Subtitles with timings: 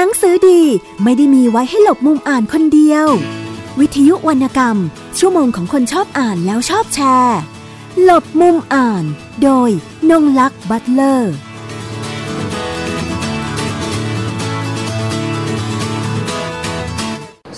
[0.00, 0.62] หนังสือดี
[1.02, 3.06] ไม่ได้มีไว้ให้หลบมุมอ่านคนเดียว
[3.80, 4.76] วิทยุวรรณกรรม
[5.18, 7.38] ชั่วโมงของคนชอบอ่านแล้วชอบแชร์
[8.02, 9.04] หลบมุมอ่าน
[9.42, 9.70] โดย
[10.10, 11.34] นงลักษ์บัตเลอร์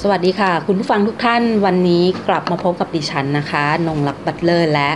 [0.01, 4.91] สวัสดีค่ะ คุณผู้ฟังทุกท่านวันนี้กลับมาพบกับดิฉันนะคะ นงลักษ์บัตเลอร์ และ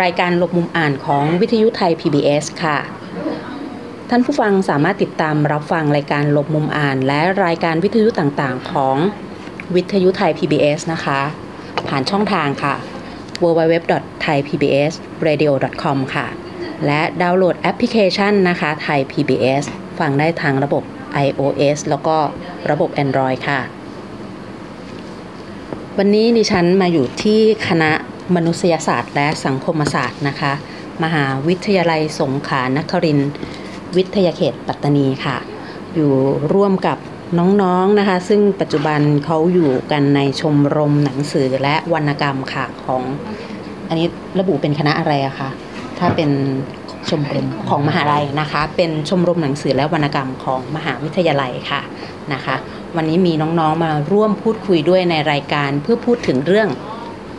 [0.00, 2.78] รายการหลบมุมอ่านของวิทยุไทย PBS ค่ะ
[4.12, 8.96] ท่านผู้ฟังสามารถติดตามรับฟังรายการหลบมุมอ่าน และรายการวิทยุต่างๆ ของ
[9.74, 11.20] วิทยุไทย PBS นะคะ
[11.88, 12.74] ผ่านช่องทางค่ะ
[13.42, 16.26] www.thaipbsradio.com ค่ะ
[16.86, 19.64] และดาวน์โหลดแอปพลิเคชันนะคะ ไทย PBS
[19.98, 20.82] ฟังได้ทางระบบ
[21.26, 22.16] iOS แล้วก็
[22.70, 23.60] ระบบ Android ค่ะ
[25.98, 27.90] วันนี้ดิฉันมาอยู่ที่คณะ
[28.34, 30.52] มนุษยศาสตร์และสังคมศาสตร์นะคะ
[31.04, 33.32] มหาวิทยาลัยสงขลานครินทร์
[33.96, 35.36] วิทยาเขตปัตตานีค่ะ
[35.94, 36.12] อยู่
[36.54, 36.98] ร่วมกับ
[37.38, 43.02] น้องๆนะคะ ซึ่งปัจจุบันเขาอยู่กันในชมรมหนังสือและวรรณกรรมค่ะของ
[43.88, 44.06] อันนี้
[44.40, 45.48] ระบุเป็นคณะอะไรอะคะ
[45.98, 46.30] ถ้าเป็น
[47.10, 51.80] ชมรมของมหาลัยนะคะ เป็นชมรมหนังสือและวรรณกรรมของมหาวิทยาลัยค่ะ
[52.32, 52.56] นะคะ
[52.96, 56.68] วันนี้มีน้องๆมาร่วมพูดคุยด้วยในรายการเพื่อพูดถึงเรื่อง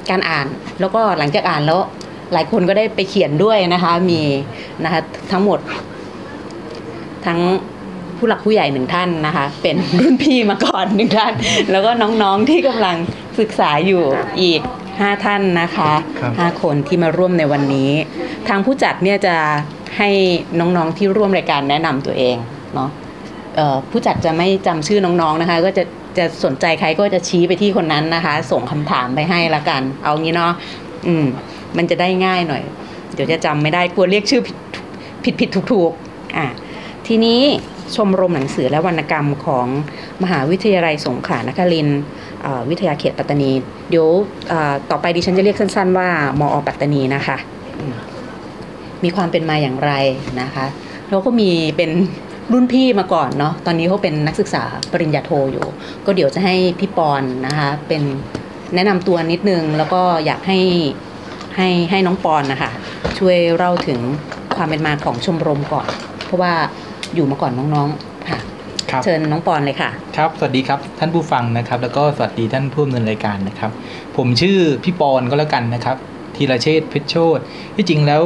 [0.10, 0.48] การอ่าน
[0.80, 1.80] แล้วก็หลังจากอ่านแล้ว
[2.34, 4.22] หลายคนก็ได้ไปเขียนด้วยนะคะมี
[4.84, 5.60] นะคะทั้งหมด
[7.26, 7.40] ทั้ง
[8.18, 11.34] ผู้หลักผู้ใหญ่หนึ่งท่านนะคะ เป็นรุ่นพี่มาก่อนหนึ่งท่าน
[11.72, 12.98] แล้วก็น้องๆที่กำลัง
[13.40, 14.04] ศึกษาอยู่
[14.42, 14.62] อีก
[15.00, 17.92] ห้าท่านนะคะครับห้าคนที่มาร่วมในวันนี้
[18.48, 19.36] ทางผู้จัดเนี่ยจะ
[19.98, 20.10] ให้
[20.60, 22.36] น้องๆที่ร่วมรายการแนะนำตัวเอง
[22.74, 22.90] เนาะ
[23.56, 25.84] เอ่อผู้จัดจะไม่จำชื่อน้องๆนะคะ ก็จะ
[26.18, 30.54] จะสนใจใครก็จะชี้ไปที่คนนั้นนะคะ ส่งคำถามไปให้ละกัน เอางี้เนาะ
[31.08, 31.26] อืม
[31.78, 32.64] มันจะได้ง่ายหน่อย
[33.14, 34.56] เดี๋ยวจะจำไม่ได้กลัวเรียกชื่อผิด
[35.24, 36.48] ผิดผิดถูกถูกๆอะ
[37.12, 37.42] ทีนี้
[37.96, 39.68] ชมรมหนังสือและวรรณกรรมของ
[40.24, 41.88] มหาวิทยาลัยสงขลานคริน
[42.70, 43.52] วิทยาเขตปัตตานี
[43.90, 44.08] เดี๋ยว
[44.92, 46.10] ต่อไปดิฉันจะเรียกสั้น ๆ ว่า
[46.40, 47.38] มอปัตตานีนะคะ
[47.92, 47.94] ม
[49.04, 49.92] มีความเป็นมาอย่างไร
[50.42, 50.66] นะคะ
[51.10, 51.92] แล้วก็มีเป็น
[52.52, 55.66] รุ่นพี่มาก่อนเนาะตอนนี้เขาเป็นนักศึกษาปริญญาโทอยู่
[56.06, 58.04] ก็เดี๋ยวจะให้พี่ปอนนะคะเป็น
[58.76, 60.60] แนะนำตัวนิดนึง แล้วก็อยากให้
[61.58, 62.72] ให้ให้น้องปอนนะคะ
[63.18, 64.00] ช่วยเล่าถึง
[64.56, 65.88] ความเป็นมาของชมรมก่อน
[66.26, 66.54] เพราะว่า
[67.16, 68.40] อยู่มาก่อนน้องๆค่ะ
[68.92, 73.72] ครับเชิญน้องปอนเลยค่ะครับ สวัสดีครับท่านผู้ฟังนะครับ แล้วก็สวัสดีท่านผู้ดำเนินรายการนะครับ
[74.18, 75.98] ผมชื่อพี่ปอนก็แล้วกันนะครับ
[76.36, 77.40] ธีรเชษฐ์เพชรโชต
[77.76, 78.22] ที่จริงแล้ว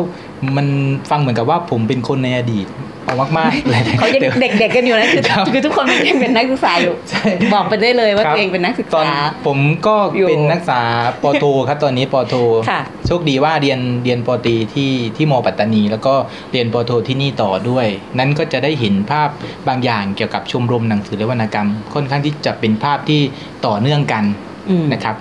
[0.57, 0.67] มัน
[1.09, 2.67] ฟังเหมือนกับว่าผมเป็นคนในอดีต
[3.05, 7.23] เอามากๆเลยนะเขายังแต่เด็กๆกันอยู่นะคือครับคือทุกคนยังเป็นนักศึกษาอยู่ใช่
[7.53, 10.81] บอกไปได้เลยว่าครัตับวเองเป็นนักศึกตอนษาผมก็อยู่เป็นนักศึกษา
[11.23, 12.35] ปอโทครับตอนนี้ปอโท
[12.69, 16.13] ค่ะโชคดีว่าเรียนเรียนปอตรีที่ที่มปัตตานี แล้วก็
[16.51, 17.87] เรียนปอโทที่นี่ต่อด้วย
[18.19, 19.29] นั้นก็จะได้เห็นภาพ
[19.67, 23.21] บางอย่างเกี่ยวกับชมรมหนังสือและวรรณกรรม ค่อนข้างที่จะเป็นภาพที่
[23.65, 24.23] ต่อเนื่องกัน
[24.69, 25.15] อืมนะครับ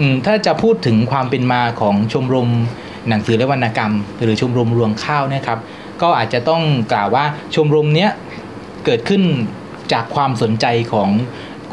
[0.00, 2.50] อืมถ้าจะพูดถึงความเป็นมาของชมรม
[3.08, 3.92] หนังสือและวรรณกรรม
[4.22, 5.58] หรือชมรมรวงข้าวเนะครับ
[6.02, 7.24] ก็อาจจะต้องกล่าวว่า
[7.54, 8.10] ชมรมเนี้ย
[8.84, 9.22] เกิดขึ้น
[9.92, 11.08] จากความสนใจของ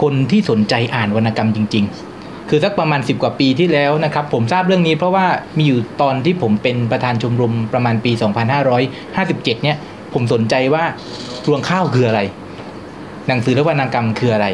[0.01, 1.85] คนที่สนใจอ่านวรรณกรรมจริง
[2.18, 5.25] ๆ คือสักประมาณ 10 กว่าปีที่แล้วนะครับผมทราบเรื่องนี้เพราะว่า
[5.57, 8.12] มีอยู่ตอนที่ผมเป็นประธานชมรมประมาณปี
[8.67, 9.78] 2557 เนี่ย
[10.13, 10.84] ผมสนใจว่า
[11.47, 12.22] รวงข้าวคืออะไร
[13.28, 14.47] หนังสือและวรรณกรรมคืออะไร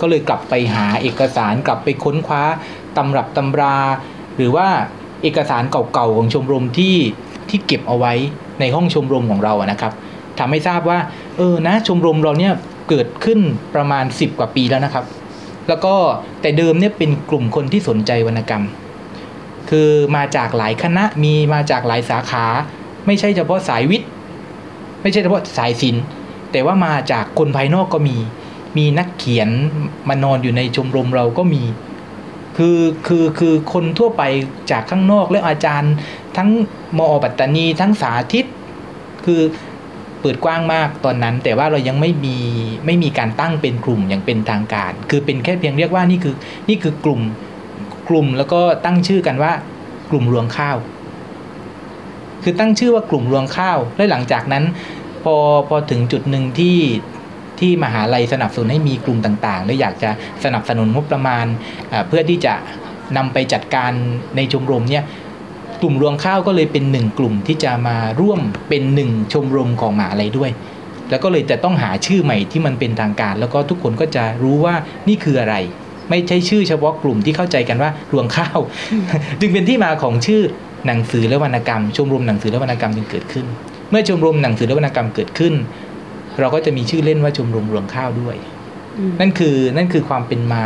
[0.00, 2.42] ก็เลยกลับไปหาเอกสารกลับไปค้นคว้า
[2.96, 3.76] ตำรับตำรา
[4.36, 4.68] หรือว่า
[5.22, 6.96] เอกสารเก่าๆของชมรมที่
[7.48, 8.12] ที่เก็บเอาไว้
[8.60, 9.92] ในห้องชมรมของเราอะนะครับ
[10.38, 10.98] ทำให้ทราบว่า
[11.36, 12.52] เออนะชมรมเราเนี่ย
[12.88, 13.40] เกิดขึ้น
[13.74, 15.04] ประมาณ 10 กว่าปีแล้วนะครับ
[15.68, 15.94] แล้วก็
[16.40, 18.64] แต่เดิมเนี่ยเป็นกลุ่มคนที่สนใจวรรณกรรม
[19.70, 22.44] คือมาจากหลายคณะมีมาจากหลายสาขา
[23.06, 24.08] ไม่ใช่เฉพาะสายวิทย์
[25.02, 26.02] ไม่ใช่เฉพาะสายศิลป์
[26.52, 28.16] แต่ว่ามาจากคนภายนอกก็มี
[28.76, 29.48] มีนักเขียน
[30.08, 31.62] มานอนอยู่ในชมรมเราก็มี
[32.56, 34.22] คือคือคือคนทั่วไป
[34.70, 35.92] จากข้างนอกและอาจารย์
[36.36, 36.48] ทั้ง
[36.98, 38.46] มอปัตตานี ทั้งสาธิต
[39.24, 39.40] คือ
[40.20, 42.36] เปิดกว้างมากตอนนั้น แต่ว่าเรายังไม่มี
[42.86, 46.34] ไม่มีการตั้งเป็นกลุ่มอย่างเป็นทางการ คือเป็นแค่เพียงเรียกว่านี่คือ
[46.68, 47.20] นี่คือกลุ่ม
[48.08, 49.52] กลุ่มแล้วก็ตั้งชื่อกันว่า
[50.10, 50.76] กลุ่มรวงข้าว
[52.42, 54.64] คือตั้งชื่อว่ากลุ่มรวงข้าวและหลังจากนั้น
[55.24, 55.36] พอ
[55.68, 56.76] พอถึงจุดหนึ่งที่
[57.62, 60.10] ที่มหาลัยสนับสนุนให้มีกลุ่มต่างๆและอยากจะ
[60.44, 61.46] สนับสนุนงบประมาณ
[62.08, 62.54] เพื่อที่จะ
[63.16, 63.92] นำไปจัดการ
[64.36, 65.04] ในชมรมเนี่ย
[65.82, 70.50] กลุ่มรวงข้าวก็เลยเป็นหนึ่งกลุ่มที่จะมาร่วมเป็นหนึ่งชมรมของมหาลัยด้วย
[71.10, 74.74] แล้วก็เลยจะต้องหาชื่อใหม่ที่มันเป็นทางการ แล้วก็ทุกคนก็จะรู้ว่า
[75.08, 75.54] นี่คืออะไร
[76.10, 78.58] ไม่ใช่ชื่อเฉพาะกลุ่มที่เข้าใจกันว่ารวงข้าว
[79.40, 80.42] จึงเป็นที่มาของชื่อ
[80.86, 83.46] หนังสือและวรรณกรรม ชมรมหนังสือและวรรณกรรมจึงเกิดขึ้น
[83.90, 85.54] เมื่อชมรมหนังสือและวรรณกรรมเกิดขึ้น
[86.40, 88.36] เราก็จะมีชื่อเล่นว่าชมรมรวงข้าวด้วย
[88.98, 90.64] อืมนั่นคือนั่นคือความเป็นมา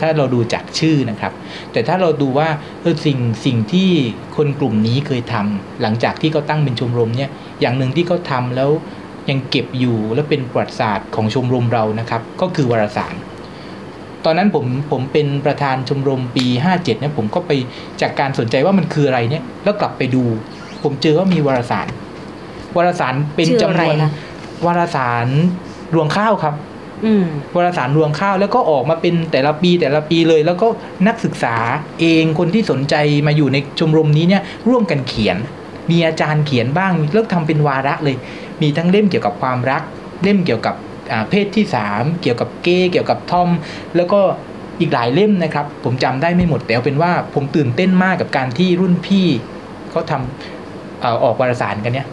[0.00, 1.32] ถ้าเราดูจากชื่อนะครับ
[1.72, 2.48] แต่ถ้าเราดูว่า
[2.80, 3.90] เออสิ่งสิ่งที่
[4.36, 7.30] คนกลุ่มนี้เคยทำหลังจากที่เขาตั้งเป็นชมรมเนี่ย
[7.60, 8.70] อย่างหนึ่งที่เขาทำแล้ว
[9.30, 13.14] ยังเก็บอยู่และเป็นประวัติศาสตร์ของชมรมเรานะครับ ก็คือวารสาร
[14.24, 17.50] ตอนนั้นผมผมเป็นประธานชมรมปี 57เนี่ยผมก็ไป
[18.00, 20.24] จากการสนใจว่ามันคืออะไรเนี่ยแล้วกลับไปดู
[20.82, 21.86] ผมเจอว่ามีวารสาร
[22.76, 24.10] วารสารเป็นชื่อจำอะไรนวนคะ
[24.64, 25.28] วารสาร
[25.94, 26.54] รวงข้าวครับ
[27.04, 27.24] อืม
[27.56, 30.66] วารสารรวงข้าวแล้วก็ออกมาเป็นแต่ละปีแต่ละปีเลย แล้วก็
[31.06, 31.56] นักศึกษา
[32.00, 32.94] เองคนที่สนใจ
[33.26, 35.36] มาอยู่ในชมรมนี้เนี่ยร่วมกันเขียน
[35.90, 38.16] มีอาจารย์เขียนบ้างเลิกทำเป็นวาระเลย
[38.62, 39.82] มีทั้งเล่มเกี่ยวกับความรัก
[40.22, 40.74] เล่มเกี่ยวกับ
[41.12, 43.48] อ่าเพศที่สามเกี่ยวกับเกย์เกี่ยวกับทอม
[43.96, 44.20] แล้วก็
[44.80, 49.26] อีกหลายเล่มนะครับ ผมจำได้ไม่หมดแต่เอาเป็นว่าผมตื่นเต้นมากกับการที่รุ่นพี่
[49.90, 52.06] เขาทำเอ่อออกวารสารกันเนี่ย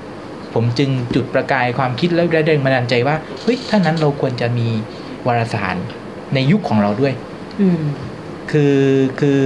[0.53, 4.67] ผมจึงจุดประกายความคิดแล้วได้แรงบันดาลใจว่าเฮ้ยถ้านั้นเราควรจะมี
[5.27, 5.75] วารสาร
[6.33, 7.13] ในยุคของเราด้วย
[7.61, 7.81] อืม
[8.51, 8.77] คือ
[9.19, 9.43] คือ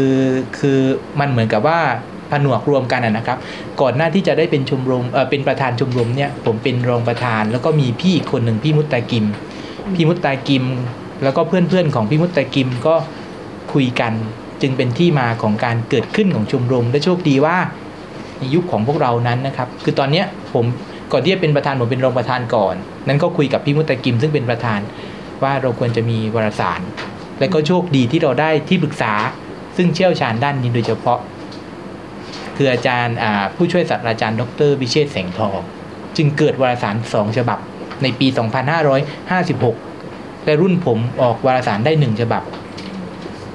[0.60, 0.80] คือ
[1.20, 1.80] มันเหมือนกับว่า
[2.32, 3.38] ผนวกรวมกันอะนะครับ
[3.82, 9.26] ก่อนหน้าที่จะได้เป็นชมรมเออเป็นประธานชมรมเนี่ย ผมเป็นรองประธาน แล้วก็มีพี่อีกคนหนึ่งพี่มุตตากิม
[9.96, 10.66] พี่มุตตากิม
[11.24, 12.96] แล้วก็เพื่อนๆของพี่มุตตากิมก็
[13.74, 14.14] คุยกัน
[14.62, 17.58] จึงเป็นที่มาของการเกิดขึ้นของชมรมและโชคดีว่า
[18.38, 20.66] ในยุคของพวกเรานั้นนะครับ คือตอนเนี้ยผม
[21.12, 22.76] ก่อนที่จะเป็นประธานผมเป็นรองประธานก่อน
[23.08, 24.80] นั้นก็คุยกับพี่มุตตากิมซึ่งเป็นประธาน
[25.44, 26.82] ว่าเราควรจะมีวารสาร
[27.40, 29.14] และก็โชคดีที่เราได้ที่ปรึกษา
[29.78, 31.20] ซึ่งเชี่ยวชาญด้านนี้โดยเฉพาะ
[32.56, 33.16] คืออาจารย์
[33.56, 35.60] ผู้ช่วยศาสตราจารย์ดรวิเชษแสงทอง
[36.18, 37.60] จึงเกิดวารสารสองฉบับ
[38.04, 38.28] ในปี
[39.78, 42.44] 2556 และรุ่นผมออกวารสารได้หนึ่งฉบับ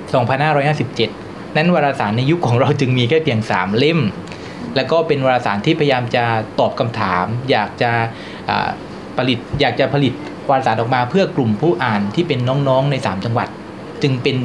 [0.02, 4.00] 2557 นั้นวารสารในยุคของเราจึงมีแค่เพียง3เล่ม
[4.76, 6.24] แล้วก็เป็นวารสารที่พยายามจะ
[6.60, 7.90] ตอบคำถาม อยากจะ
[8.48, 8.69] อ่า
[9.19, 10.12] ผลิตอยากจะผลิต
[10.50, 13.48] วารสารออกมาเพื่อกลุ่มผู้อ่านที่เป็นน้องๆใน 3 จังหวัด
[14.02, 14.36] จึงเป็น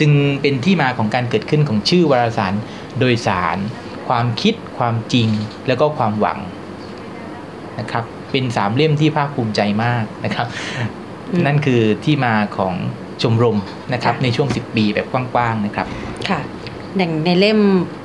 [0.00, 2.54] จึงเป็นที่มาของการเกิดขึ้นของชื่อวารสาร
[2.98, 3.58] โดยสาร
[4.08, 5.28] ความคิด ความจริง
[5.66, 6.38] แล้วก็ความหวัง
[7.80, 10.46] นะครับเป็นสามเล่มที่ภาคภูมิใจมากนะครับ
[11.32, 12.74] อืมนั่นคือที่มาของ
[13.22, 13.58] ชมรม
[13.92, 15.86] นะครับค่ะในช่วง 10 ปีแบบกว้างๆนะครับ
[16.28, 16.40] ค่ะ
[16.98, 17.60] อย่างในเล่ม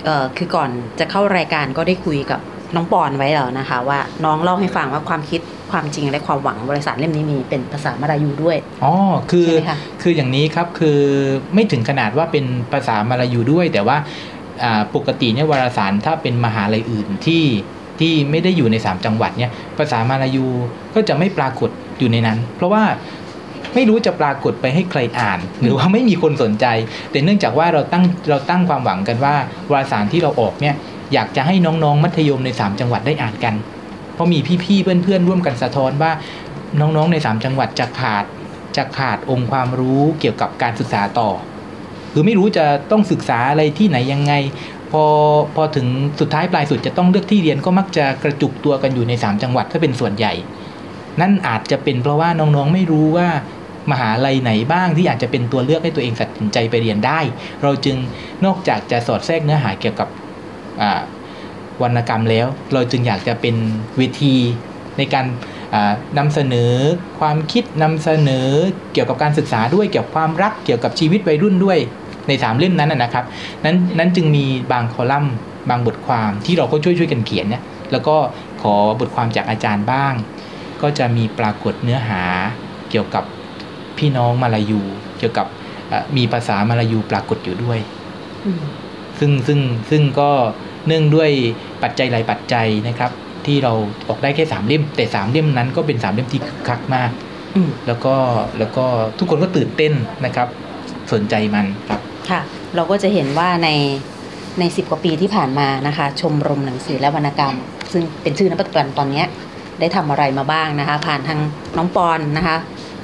[0.06, 0.70] เอ่อคือก่อน
[1.00, 2.40] จะเข้ารายการก็ได้คุยกับ
[2.76, 5.42] น้องปอนไว้แล้วนะคะ ว่าน้องเล่าให้ฟังว่าความคิด
[5.72, 8.94] ความจริงและความหวังบริษัทเล่มนี้มีเป็นภาษามลายูด้วย อ๋อ
[9.32, 11.00] คือใช่ไหมคะคืออย่างนี้ครับ คือ
[11.54, 13.98] ไม่ถึงขนาดว่าเป็นภาษามาลายูด้วย แต่ว่า
[14.64, 17.44] อ่าปกติเนี่ยวารสารถ้าเป็นมหาลัยอื่นที่
[18.00, 20.46] ที่ไม่ได้อยู่ใน 3 จังหวัดเนี่ยภาษามาลายู
[20.96, 21.70] ก็จะไม่ปรากฏ
[22.00, 22.84] อยู่ในนั้น เพราะว่า
[23.76, 26.66] ไม่รู้จะปรากฏไปให้ใครอ่าน หรือว่าไม่มีคนสนใจ
[27.12, 29.36] แต่เนื่องจากว่าเราตั้งเราตั้งความหวังกันว่า
[29.72, 30.76] วารสารที่เราออกเนี่ย
[31.14, 33.56] อยากจะให้น้องๆ มัธยมใน 3 จังหวัดได้อ่านกัน
[34.14, 36.12] เพราะมีพี่ๆ เพื่อนๆ ร่วมกันสะท้อนว่า
[36.80, 38.26] น้องๆ ใน 3 จังหวัดจะขาด
[38.78, 41.30] จะขาดองค์ความรู้เกี่ยวกับการศึกษาต่อ
[42.14, 44.34] คือไม่รู้จะต้องศึกษาอะไรที่ไหนยังไง
[44.92, 45.04] พอ
[45.56, 45.88] พอถึง
[46.20, 50.34] สุดท้ายปลายสุดจะต้องเลือกที่เรียนก็มักจะกระจุกตัวกันอยู่ใน 3 จังหวัดถ้าเป็นส่วนใหญ่
[51.22, 53.28] นั่นอาจจะเป็นเพราะว่าน้องๆ ไม่รู้ว่า
[53.92, 57.20] มหาลัยไหนบ้างที่อาจจะเป็นตัวเลือกให้ตัวเองตัดสินใจไปเรียนได้
[57.64, 57.98] เราจึง
[58.46, 60.08] นอกจากจะสอดแทรกเนื้อหาเกี่ยวกับ
[61.82, 63.56] วรรณกรรมแล้ว เราจึงอยากจะเป็น
[63.98, 64.36] เวที
[64.98, 65.26] ในการ
[65.74, 66.74] อ่านำเสนอ
[67.20, 68.50] ความคิดนำเสนอ
[68.94, 71.78] เกี่ยวกับการศึกษาด้วยเกี่ยวกับความรักเกี่ยวกับชีวิตวัยรุ่นด้วย
[72.28, 73.26] ในสามเล่มนั้นนะนะครับ
[73.66, 75.36] นั้นนั้นจึงมีบางคอลัมน์
[75.70, 78.16] บางบทความที่เราก็ช่วยช่วยกันเขียนเนี่ยแล้วก็
[78.62, 80.14] ขอบทความจากอาจารย์บ้าง
[80.82, 82.24] ก็จะมีปรากฏเนื้อหา
[82.90, 83.24] เกี่ยวกับ
[84.00, 84.82] พี่น้องมาลายู
[85.18, 85.48] เกี่ยวกับ
[85.92, 87.80] อะมีภาษามาลายูปรากฏอยู่ด้วย
[88.46, 88.62] อืม
[89.20, 90.30] ซึ่งซึ่งซึ่งก็
[90.88, 91.30] เนื่องด้วย
[91.84, 93.12] ปัจจัยหลายปัจจัยนะครับ
[93.46, 93.74] ที่เรา
[94.08, 97.12] ออกได้แค่สามเล่ม แต่สามเล่มนั้นก็เป็นสามเล่มที่คึกคักมาก
[97.56, 98.16] อืมแล้วก็
[98.60, 98.86] แล้วก็
[99.18, 99.94] ทุกคนก็ตื่นเต้น
[100.26, 100.48] นะครับ
[101.14, 102.42] สนใจมันครับค่ะ
[102.76, 103.70] เราก็จะเห็นว่าใน
[104.60, 107.56] ในสิบกว่าปีที่ผ่านมานะคะ ชมรมหนังสือและวรรณกรรม
[107.92, 109.26] ซึ่งเป็นชื่อณปัจจุบันตอนเนี้ย
[109.80, 111.40] ได้ทำอะไรมาบ้างนะคะ ผ่านทาง
[111.78, 112.58] น้องปอนนะคะ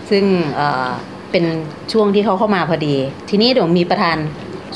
[0.09, 0.23] ซึ่ง
[0.55, 0.89] เอ่อ
[1.31, 1.45] เป็น
[1.93, 2.95] ช่วงที่เขาเข้ามาพอดี
[3.29, 4.17] ทีนี้เดี๋ยวมีประธาน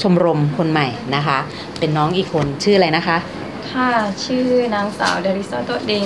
[0.01, 1.38] ชมรมคนใหม่นะคะ
[1.79, 3.17] เป็นน้องอีกคนชื่ออะไรนะคะ
[3.71, 3.91] ค่ะ
[4.25, 4.45] ชื่อ
[4.75, 6.05] นางสาวเดริซาโตะดิง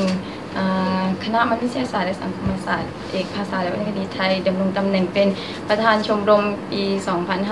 [0.58, 5.28] อ่าคณะมนุษยศาสตร์และสังคมศาสตร์เอกภาษาและวรรณคดีไทยดำรงตำแหน่งเป็น
[5.70, 6.84] ประธานชมรมปี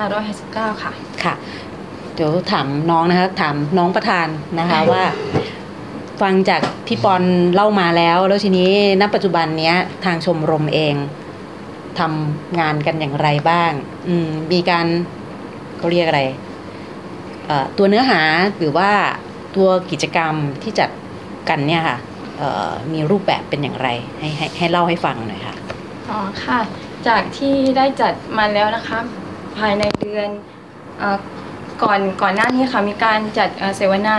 [0.07, 0.91] 2559 ค่ะ
[1.23, 1.33] ค่ะ
[2.15, 4.27] เดี๋ยวถามน้องนะคะ ถามน้องประธาน
[4.59, 5.03] นะคะว่า
[6.21, 7.23] ฟังจากพี่ปอน
[7.53, 8.69] เล่ามาแล้ว แล้วทีนี้
[9.01, 9.75] ณปัจจุบันเนี้ย
[10.05, 10.95] ทางชมรมเอง
[11.99, 13.71] ทำงานกันอย่างไรบ้าง
[14.07, 14.85] อืมมีการ
[15.77, 16.21] เขาเรียกอะไร
[17.47, 18.21] เอ่อตัวเนื้อหา
[18.57, 18.91] หรือว่า
[19.55, 20.33] ตัวกิจกรรม
[20.63, 20.89] ที่จัด
[21.49, 21.97] กันเนี่ยค่ะ
[22.37, 23.87] เอ่อมีรูปแบบเป็นอย่างไร
[24.19, 25.55] ให้ให้ให้เล่าให้ฟังหน่อยค่ะ
[26.09, 26.59] อ๋อค่ะ
[27.07, 28.99] จากที่ได้จัดมาแล้วนะคะ
[29.57, 30.29] ภายในเดือน
[30.99, 31.17] เออ
[31.83, 34.17] ก่อนก่อนหน้านี้ค่ะมีการจัดเสวนา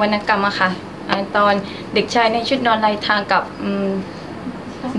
[0.00, 0.70] วรรณกรรมอะค่ะ
[1.08, 1.54] อ่าตอน
[1.94, 3.42] เด็กชายในชุดนอนลายทางกับ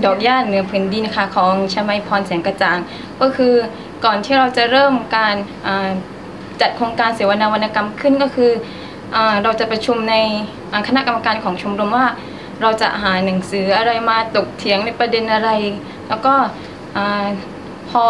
[0.04, 2.78] ดอกหญ้าเหนือพื้นดินค่ะของชมัยพรแสงกระจ่าง
[3.20, 3.54] ก็คือ
[4.04, 5.34] ก่อนที่เราจะเริ่มการ
[6.60, 8.50] จัดโครงการเสวนาวรรณกรรมขึ้นก็คือ
[9.42, 10.16] เราจะประชุมใน
[10.88, 12.06] คณะกรรมการของชมรมว่า
[12.62, 15.50] เราจะหาหนังสืออะไรมาตกเถียงในประเด็นอะไร
[16.08, 16.34] แล้วก็
[17.90, 18.04] พอ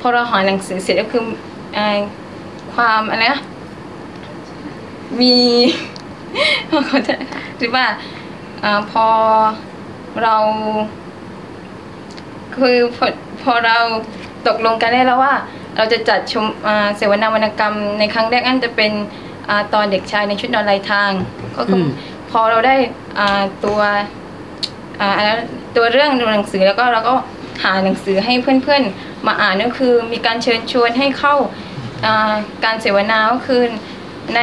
[0.00, 1.22] พอเราหาหนังสือเสร็จก็คือ
[1.76, 1.78] อ
[2.74, 3.40] ความอะไรนะ
[5.20, 5.36] มี
[6.86, 7.14] เขาจะ
[7.58, 7.86] หรือว่า
[8.64, 9.06] อาพอ
[10.22, 10.36] เรา
[12.56, 13.06] คือพอ
[13.42, 13.76] พอเรา
[14.46, 15.34] ตกลงกันได้แล้วว่า
[15.76, 18.92] เราจะจัดชมอ่าเสวนาวรรณกรรมในครั้งแรกนั่นจะเป็น
[19.48, 21.10] อาตอนเด็กชายในชุดนอนลายทาง
[21.56, 21.88] ก็คืออม
[22.30, 22.76] พอเราได้
[23.18, 23.80] อ่าตัว
[25.00, 25.38] อ่าอันนั้น
[25.76, 27.14] ตัวเรื่องหนังสือแล้วก็เราก็
[27.62, 31.34] หาหนังสือให้เพื่อนๆ มาอ่านก็คือมีการเชิญชวนให้เข้า
[32.06, 33.62] อ่าการเสวนาก็คือ
[34.34, 34.40] ใน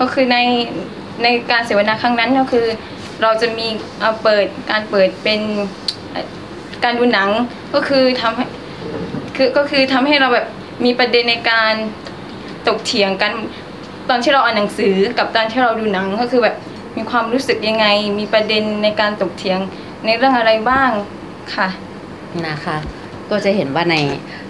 [0.00, 0.38] ก็คือใน
[1.22, 2.66] ในการเสวนาครั้งนั้นก็คือ
[3.22, 3.66] เราจะมี
[3.98, 6.03] เอ่อเปิดการเปิดเป็นเอ่อ
[6.84, 7.30] การดูหนัง
[7.74, 8.44] ก็คือทำให้
[9.36, 10.46] คือก็คือทำให้เราแบบ
[10.84, 11.72] มีประเด็นในการ
[12.68, 13.32] ตกเถียงกัน
[14.08, 16.56] ตอนที่เราอ่านหนังสือกับตอนที่เราดูหนังก็คือแบบ
[16.96, 17.86] มีความรู้สึกยังไง
[18.18, 19.58] มีประเด็นในการตกเถียง
[20.06, 20.90] ในเรื่องอะไรบ้าง
[21.54, 21.68] ค่ะ
[22.48, 22.76] นะคะ
[23.30, 23.96] ก็จะเห็นว่าใน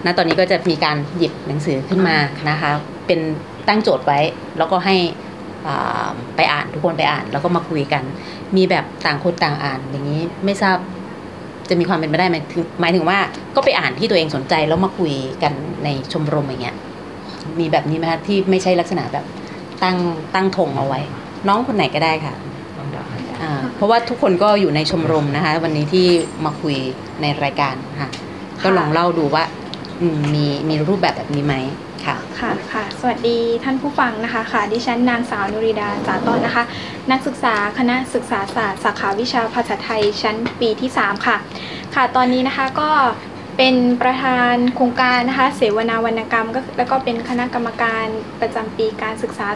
[0.05, 2.17] ณตอนนี้ก็จะมีการหยิบหนังสือขึ้นมา
[2.51, 2.73] นะคะ
[3.07, 3.21] เป็น
[3.69, 4.21] ตั้งโจทย์ไว้
[4.59, 4.97] แล้วก็ให้
[5.67, 8.03] อ่าไปอ่านทุกคนไปอ่านแล้วก็มาคุยกัน
[8.57, 10.77] มีแบบต่างคนต่างอ่านอย่างนี้ไม่ทราบ
[11.69, 13.19] จะมีความเป็นไปได้ไหมถึงหมายถึงว่า
[13.57, 15.53] ก็ไปอ่านที่ตัวเองสนใจแล้วมาคุยกัน
[15.85, 16.77] ในชมรมอย่างเงี้ย
[17.61, 19.25] มีแบบนี้ไหมคะที่ไม่ใช่ลักษณะแบบ
[19.83, 19.97] ตั้ง
[20.35, 21.01] ตั้งธงเอาไว้
[21.49, 22.35] น้องคนไหนก็ได้ค่ะ
[23.43, 26.07] อ่าเพราะว่าทุกคนก็อยู่ในชมรมนะคะ วันนี้ที่
[26.45, 26.77] มาคุย
[27.23, 28.11] ในรายการค่ะ
[28.65, 29.45] ก็ลองเล่าดูว่า
[30.01, 31.55] อืมมีมีรูปแบบแบบนี้ไหม
[32.07, 36.65] ค่ะ ค่ะค่ะ สวัสดีท่านผู้ฟังนะคะค่ะ ดิฉันนางสาวนุริดาสาต้นนะคะ
[37.11, 41.37] นักศึกษาคณะศึกษาศาสตร์สาขาวิชาภาษาไทยชั้นปีที่ 3 ค่ะ
[41.95, 42.91] ค่ะ ตอนนี้นะคะก็
[43.57, 48.07] เป็นประธานโครงการนะคะเสวนาวรรณกรรมก็แล้วก็เป็นคณะกรรมการ
[48.41, 49.47] ประจำปีการศึกษา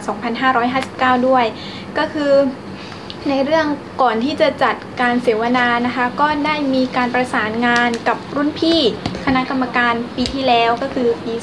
[1.15, 1.45] 2559 ด้วย
[1.97, 2.33] ก็คือ
[3.29, 3.65] ในเรื่อง
[4.01, 8.81] ก่อนที่จะจัดการเสวนานะคะ ก็ได้มีการประสานงานกับรุ่นพี่
[9.25, 11.33] คณะกรรมการปีที่แล้วก็คือปี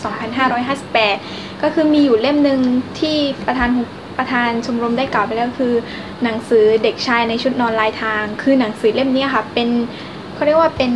[0.76, 2.60] 2558 ก็คือมีอยู่เล่มหนึ่ง
[3.00, 3.16] ที่
[3.46, 3.70] ประธาน
[4.18, 5.74] ประธานชมรมได้กล่าวไปแล้วคือ
[6.22, 9.68] หนังสือเด็กชายในชุดนอนลายทาง คือหนังสือเล่มนี้ค่ะ เป็น
[10.34, 10.92] เขาเรียกว่าเป็น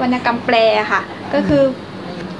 [0.00, 0.56] วรรณกรรมแปล
[0.92, 1.02] ค่ะ
[1.34, 1.62] ก็คือ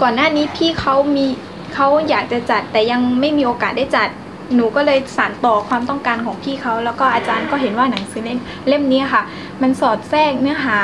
[0.03, 1.27] ก่อนหน้านี้พี่เขามี
[1.75, 4.09] เขาอยากจะจัดแต่ยังไม่มีโอกาสได้จัด
[4.55, 8.39] หนูก็เลยสานต่อความต้องการของพี่เขาแล้วก็อาจารย์ก็เห็นว่าหนังสือเล่ม
[8.69, 9.23] เล่มนี้ค่ะ
[9.63, 10.79] มันสอดแทรกเนื้อหา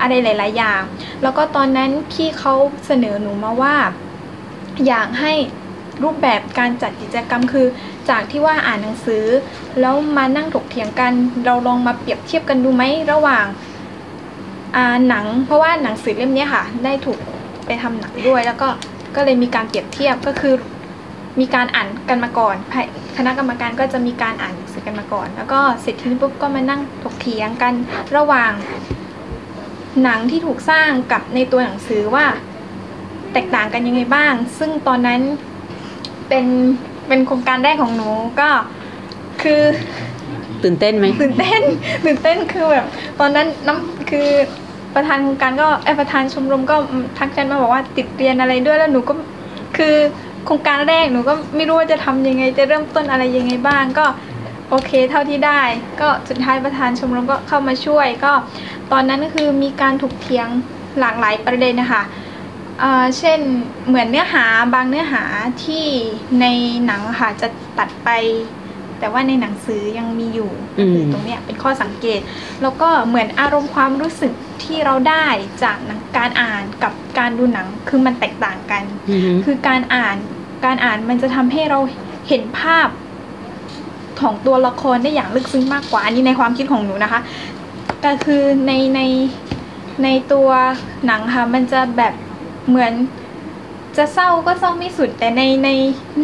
[0.00, 0.82] อะไรหลาย ๆ อย่าง
[1.22, 2.54] แล้วก็ตอนนั้นพี่เขา
[2.86, 3.74] เสนอหนูมาว่า
[4.86, 5.32] อยากให้
[6.02, 7.66] รูปแบบการจัดกิจกรรมคือ
[8.10, 9.24] จากที่ว่าอ่านหนังสือ
[9.80, 11.12] แล้วมานั่งถกเถียงกัน
[11.46, 12.82] เราลองมาเปรียบเทียบกันดูไหม
[13.12, 13.44] ระหว่าง
[14.76, 17.18] อ่าหนัง เพราะว่าหนังสือเล่มนี้ค่ะ ได้ถูก
[17.66, 18.68] ไปทำหนังด้วย แล้วก็
[19.16, 20.54] ก็เลยมีการเปรียบเทียบก็คือ
[21.40, 22.56] มีการอ่านกันมาก่อน
[23.16, 27.74] คณะกรรมการก็จะมีการอ่านหนังสือกันมาก่อน แล้วก็เสร็จทีนี้ปุ๊บก็มานั่งถกเถียงกัน
[28.16, 28.52] ระหว่าง
[30.02, 32.26] หนังที่ถูกสร้างกับในตัวหนังสือว่า
[33.32, 35.20] แตกต่างกันยังไงบ้าง ซึ่งตอนนั้น
[36.28, 36.46] เป็น
[37.08, 38.10] เป็นโครงการแรกของหนู
[38.40, 38.50] ก็
[39.42, 39.62] คือ
[40.62, 41.62] ตื่นเต้นไหมตื่นเต้น
[42.04, 42.86] ตื่นเต้นคือแบบ
[43.20, 44.28] ตอนนั้นน้ำคือ
[44.94, 46.76] ประธานโครงการก็ไอยประธานชมรมก็
[47.18, 49.12] ทักฉันมาบอกว่าติดเรียนอะไรด้วยแล้วหนูก็
[49.76, 49.94] คือ
[50.46, 54.06] โครงการแรกหนูก็ไม่รู้ว่าจะทำยังไงจะเริ่มต้นอะไรยังไงบ้างก็
[54.70, 55.62] โอเคเท่าที่ได้
[56.00, 58.32] ก็สุดท้ายประธานชมรมก็เข้ามาช่วยก็
[58.92, 60.48] ตอนนั้นก็คือมีการถกเถียง
[61.00, 62.02] หลากหลายประเด็นนะคะ
[62.80, 63.38] เอ่อเช่น
[63.86, 65.22] เหมือนเนื้อหาบางเนื้อหา
[65.64, 65.84] ที่
[66.40, 66.46] ใน
[66.86, 67.48] หนังอะค่ะจะ
[67.78, 68.10] ตัดไป
[68.98, 72.20] แต่ว่าในหนังสือยังมีอยู่อืมตรงเนี้ยเป็นข้อสังเกต
[72.62, 74.32] แล้วก็เหมือนอารมณ์ความรู้สึก
[74.64, 75.26] ที่เราได้
[75.62, 80.16] จากหนังการอ่านกับการดูหนังคือมันแตกต่างกันอือฮึคือการอ่าน
[80.64, 81.78] การอ่านมันจะทำให้เรา
[82.28, 82.88] เห็นภาพ
[84.20, 87.20] ของตัวละครได้อย่างลึกซึ้งมากกว่าอันนี้ในความคิดของหนูนะคะ
[88.04, 89.00] ก็คือในใน
[90.04, 90.48] ในตัว
[91.06, 92.14] หนังค่ะ มันจะแบบ
[92.68, 92.92] เหมือน
[93.96, 95.70] จะเศร้าก็เศร้าไม่สุด แต่ในใน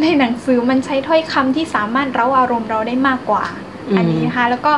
[0.00, 3.44] ในหนังสือมันใช้ถ้อยคำที่สามารถเร้าอารมณ์เราได้มากกว่า
[3.88, 4.72] อืมอันนี้นะคะ แล้วก็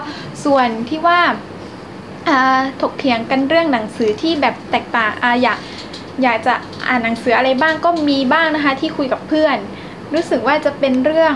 [0.44, 1.20] ส่วนที่ว่า
[2.28, 5.58] อ่าถกเถียงกันเรื่องหนังสือที่แบบแตกต่างอ่าอยาก
[6.22, 6.54] อยากจะ
[6.88, 9.56] อ่านหนังสืออะไรบ้างก็มีบ้างนะคะ ที่คุยกับเพื่อน
[10.14, 11.34] รู้สึกว่าจะเป็นเรื่อง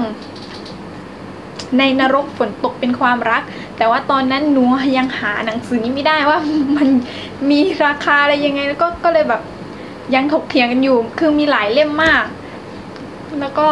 [1.79, 3.43] ในนรกฝนตกเป็นความรัก
[3.77, 4.65] แต่ว่าตอนนั้นหนู
[4.99, 6.39] ยังหาหนังสือนี้ไม่ได้ว่า
[6.77, 6.89] มัน
[7.51, 9.43] มีราคาอะไรยังไง แล้วก็ก็เลยแบบ
[10.15, 12.25] ยังถกเถียงกันอยู่ คือมีหลายเล่มมาก
[13.41, 13.69] แล้วก็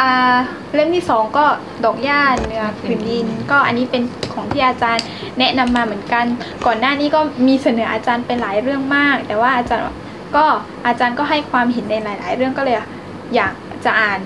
[0.00, 0.36] อ่า
[0.74, 1.44] เล่มที่สองก็
[1.84, 5.04] ดอกหญ้าเนื้อผืนดิน ก็อันนี้เป็นของที่อาจารย์
[5.38, 6.24] แนะนำมาเหมือนกัน
[6.66, 9.84] ก่อนหน้านี้ก็มีเสนออาจารย์ไปหลายเรื่องมาก แต่ว่าอาจารย์
[10.36, 10.44] ก็
[10.86, 12.76] อาจารย์ก็ให้ความเห็นในหลาย ๆ เรื่องก็เลย
[13.34, 14.18] อยากจะอ่าน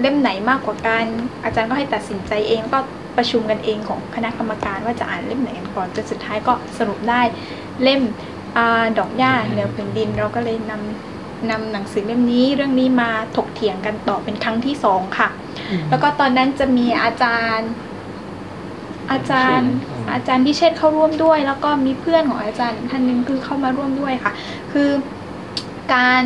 [0.00, 1.04] เล่มไหนมากกว่ากัน
[1.44, 2.78] อาจารย์ก็ให้ตัดสินใจเองก็
[3.16, 7.20] ประชุมกันเองของคณะกรรมการว่าจะอ่านเล่มไหนกันก่อนจนสุดท้ายก็สรุปได้
[7.82, 8.02] เล่ม
[8.56, 15.28] อาดอกหญ้าเหนือแผ่นดิน เราก็เลยนำนำหนังสือเล่มนี้เรื่องนี้มาถกเถียงกันต่อเป็นครั้งที่สองค่ะ
[15.88, 17.70] แล้วก็ตอนนั้นจะมีอาจารย์
[19.10, 19.72] อาจารย์
[20.12, 24.32] อาจารย์พิเชษเข้าร่วมด้วย แล้วก็มีเพื่อนของอาจารย์อีกท่านหนึงคือเข้ามาร่วมด้วยค่ะ
[24.72, 24.88] คือ
[25.94, 26.22] การ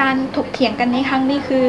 [0.00, 1.66] การถกเถียงกันในครั้งนี้คือ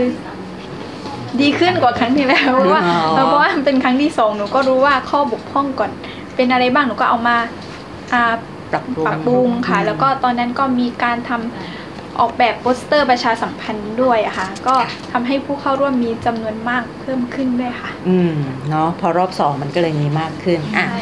[1.41, 5.91] ดีขึ้นกว่าครั้งที่แล้วเพราะว่าอ๋อเพราะว่ามันเป็นครั้งที่สองหนูก็รู้ว่าข้อบกพร่องก่อน
[6.35, 7.37] เป็นอะไรบ้างหนูก็เอามา
[8.13, 8.33] อ่า
[8.71, 14.75] ปรับปรุงปรับปรุงค่ะ แล้วก็ตอนนั้นก็มีการทำออกแบบโปสเตอร์ประชาสัมพันธ์ด้วยอะค่ะ ก็
[15.11, 18.33] ทำให้ผู้เข้าร่วมมีจำนวนมากเพิ่มขึ้นด้วยค่ะ อืม
[18.69, 21.01] เนาะพอรอบสองมันก็เลยมีมากขึ้นอะใช่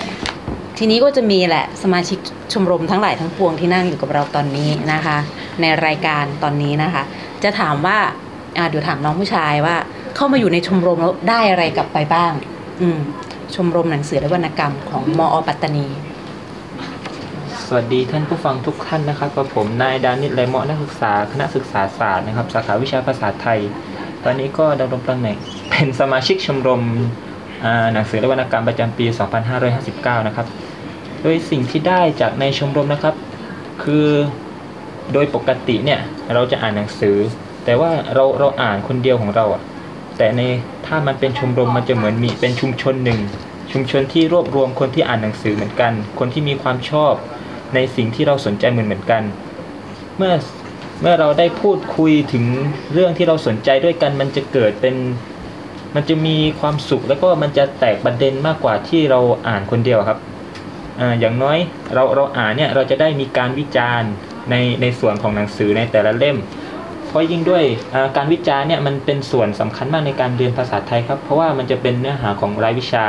[0.78, 2.20] ทีนี้ก็จะมีแหละสมาชิก
[2.54, 5.18] ชมรมทั้งหลายทั้งปวงที่นั่งอยู่กับเราตอนนี้นะคะ
[5.62, 7.04] ในรายการตอนนี้นะคะ
[7.44, 7.98] จะถามว่า
[8.58, 9.76] อ่าเดี๋ยวถามน้องผู้ชายว่า
[10.16, 12.32] เข้ามาอยู่ในชมรมแล้วได้อะไรกลับไปบ้าง
[12.82, 13.00] อืม
[13.56, 15.88] ชมรมหนังสือและวรรณกรรมของมอปัตตานี
[17.66, 23.60] สวัสดีท่านผู้ฟังทุกท่านนะครับกับผมนายดานิตไลเมาะนักศึกษาคณะศึกษาศาสตร์นะครับ สาขาวิชาภาษาไทย
[24.24, 25.38] ตอนนี้ก็ดำรงตำแหน่ง
[25.70, 26.82] เป็นสมาชิกชมรม
[27.94, 29.06] หนังสือและวรรณกรรมประจำปี
[29.68, 30.48] 2559 นะครับ
[31.22, 33.16] โดยสิ่งที่ได้จากในชมรมนะครับ
[33.84, 34.08] คือ
[35.14, 36.00] โดยปกติเนี่ย
[36.34, 37.18] เราจะอ่านหนังสือ
[37.66, 39.62] แต่ว่าเราเราอ่านคนเดียวของเราอะ
[40.18, 40.42] แต่ใน
[40.86, 43.20] ถ้ามันเป็นชมรมมันจะเหมือนมีเป็นชุมชนหนึ่ง
[43.72, 47.14] ชุมชนที่รวบรวมคนที่อ่านหนังสือเหมือนกัน คนที่มีความชอบ
[47.76, 49.24] ในสิ่งที่เราสนใจเหมือนเหมือนกัน
[50.18, 50.34] เมื่อ
[51.02, 52.46] เมื่อเราได้พูดคุยถึง
[52.94, 54.96] เรื่องที่เราสนใจด้วยกัน มันจะเกิดเป็น
[55.96, 60.20] มันจะมีความสุขแล้วก็มันจะแตกประเด็นมากกว่าที่เราอ่านคนเดียวครับ
[61.00, 61.58] ออย่างน้อย
[61.94, 64.12] เราเราอ่านเนี่ยเราจะได้มีการวิจารณ์
[64.50, 66.38] ในในส่วนของหนังสือในแต่ละเล่ม
[67.12, 73.06] เพราะยิ่งด้วยอ่าการวิจารณ์เนี่ยมันเป็นส่วนสำคัญมากในการเรียนภาษาไทยครับ เพราะว่ามันจะเป็นเนื้อหาของรายวิชา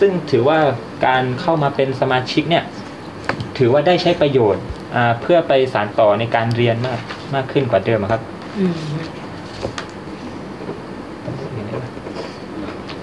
[0.00, 0.58] ซึ่งถือว่า
[1.06, 2.64] การเข้ามาเป็นสมาชิกเนี่ย
[3.58, 4.62] ถือว่าได้ใช้ประโยชน์
[4.94, 6.98] อ่าเพื่อไปสานต่อในการเรียนมาก
[7.34, 8.22] มากขึ้นกว่าเดิมอะครับ
[8.58, 8.76] อืม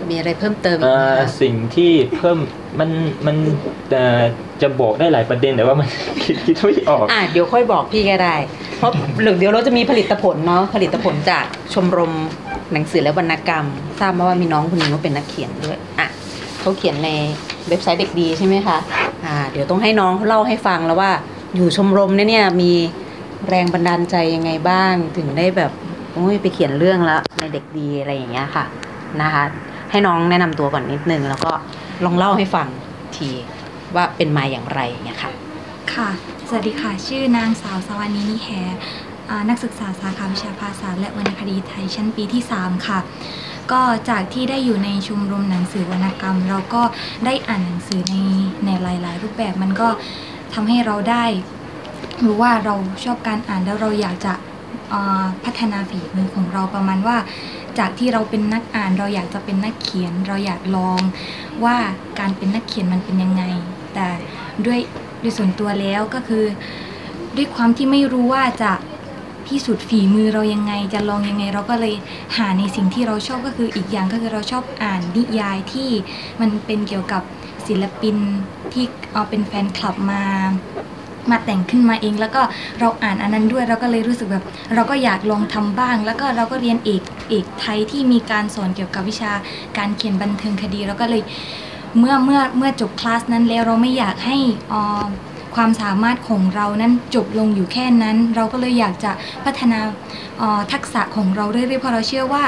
[0.09, 2.37] มีอะไรเพิ่มเติมอีกเอ่ไหมอคะสิ่งที่เพิ่ม
[2.79, 2.89] มัน
[3.25, 3.37] มัน
[3.91, 4.21] เอ่อ
[4.61, 5.87] จะบอกได้หลายประเด็นแต่ว่ามัน
[6.23, 8.35] คิดคิดไม่ออก อะเดี๋ยวค่อยบอกพี่ก็ได้
[8.77, 8.91] เพราะ
[9.21, 12.11] หรือเดี๋ยวเราจะมีผลิตผลเนาะผลิตผลจากชมรม
[12.73, 13.65] หนังสือและวรรณกรรม
[13.99, 16.07] ทราบมาว่ามีน้องคนนึงเขาเป็นนักเขียนด้วยอะ
[16.59, 17.09] เขาเขียนใน
[17.67, 18.77] เว็บไซต์เด็กดีใช่ไหมคะ
[19.25, 21.11] อ่าเดี๋ยวต้องให้น้องเล่าให้ฟังแล้วว่า
[21.55, 22.71] อยู่ชมรมเนี่ยเนี่ยมี
[23.49, 25.71] แรงบันดาลใจยังไงบ้างถึงได้แบบ
[26.13, 28.65] โอ้ยไปเขียนเรื่องแล้วในเด็กดีอะไรอย่างเงี้ยค่ะ
[29.21, 29.43] นะคะ
[29.91, 31.51] ให้น้องแนะนำตัวก่อนนิดนึงแล้วก็
[32.05, 32.67] ลองเล่าให้ฟัง
[33.15, 33.29] ที
[33.95, 35.31] ว่าเป็นมาอย่างไรเงี้ยค่ะ
[35.93, 36.09] ค่ะ
[36.47, 38.49] สวัสดีค่ะ ชื่อนางสาวสวานีนิแฮ
[39.29, 42.99] อ่านักศึกษาสาขาวิชาภาษาและวรรณคดีไทยชั้นปีที่ 3 ค่ะ
[43.71, 46.83] ก็จากที่ได้อยู่ในชมรมหนังสือวรรณกรรม เราก็
[47.25, 48.15] ได้อ่านหนังสือใน
[48.65, 49.87] ในหลาย ๆ รูปแบบมันก็
[50.53, 51.23] ทำให้เราได้
[52.23, 54.33] รู้ว่าเราชอบการอ่านแล้วเราอยากจะ
[55.43, 57.17] พัฒนาฝีมือของเราประมาณว่า
[57.79, 60.99] จากที่เราเป็นนักอ่านเราอยากจะเป็นนักเขียน เราอยากลอง
[61.63, 61.75] ว่า
[62.19, 63.43] การเป็นนักเขียนมันเป็นยังไง
[63.93, 64.07] แต่
[64.65, 64.79] ด้วย
[65.21, 66.45] ด้วยส่วนตัวแล้วก็คือ
[67.35, 68.71] ด้วยความที่ไม่รู้ว่าจะ
[69.45, 71.93] พิสูจน์ฝีมือเรายังไงจะลองยังไง เราก็เลย
[72.37, 75.89] หาในสิ่งที่เราชอบก็คืออีกอย่างก็คือเราชอบอ่านนิยายที่
[76.39, 77.21] มันเป็นเกี่ยวกับ
[77.67, 78.15] ศิลปิน
[78.73, 80.23] ที่เอาเป็นแฟนคลับมา
[81.31, 82.41] มาแต่งขึ้นมาเอง แล้วก็
[82.79, 89.31] เราอ่านอันนั้นด้วยเราก็เลยรู้สึกแบบ เราก็อยากลองทำบ้าง แล้วก็เราก็เรียนเอกเอกไทยที่มีการสอนเกี่ยวกับวิชา
[89.77, 91.21] การเขียนบันเทิงคดีเราก็เลย
[91.97, 94.37] เมื่อเมื่อเมื่อจบคลาสนั้นแล้วเราไม่อยากให้
[94.73, 95.03] อ่า
[95.55, 99.11] ความสามารถของเรานั้นจบลงอยู่แค่นั้น เราก็เลยอยากจะ
[99.45, 99.79] พัฒนา
[100.71, 102.43] ทักษะของเราเรื่อยๆเพราะเราเชื่อว่า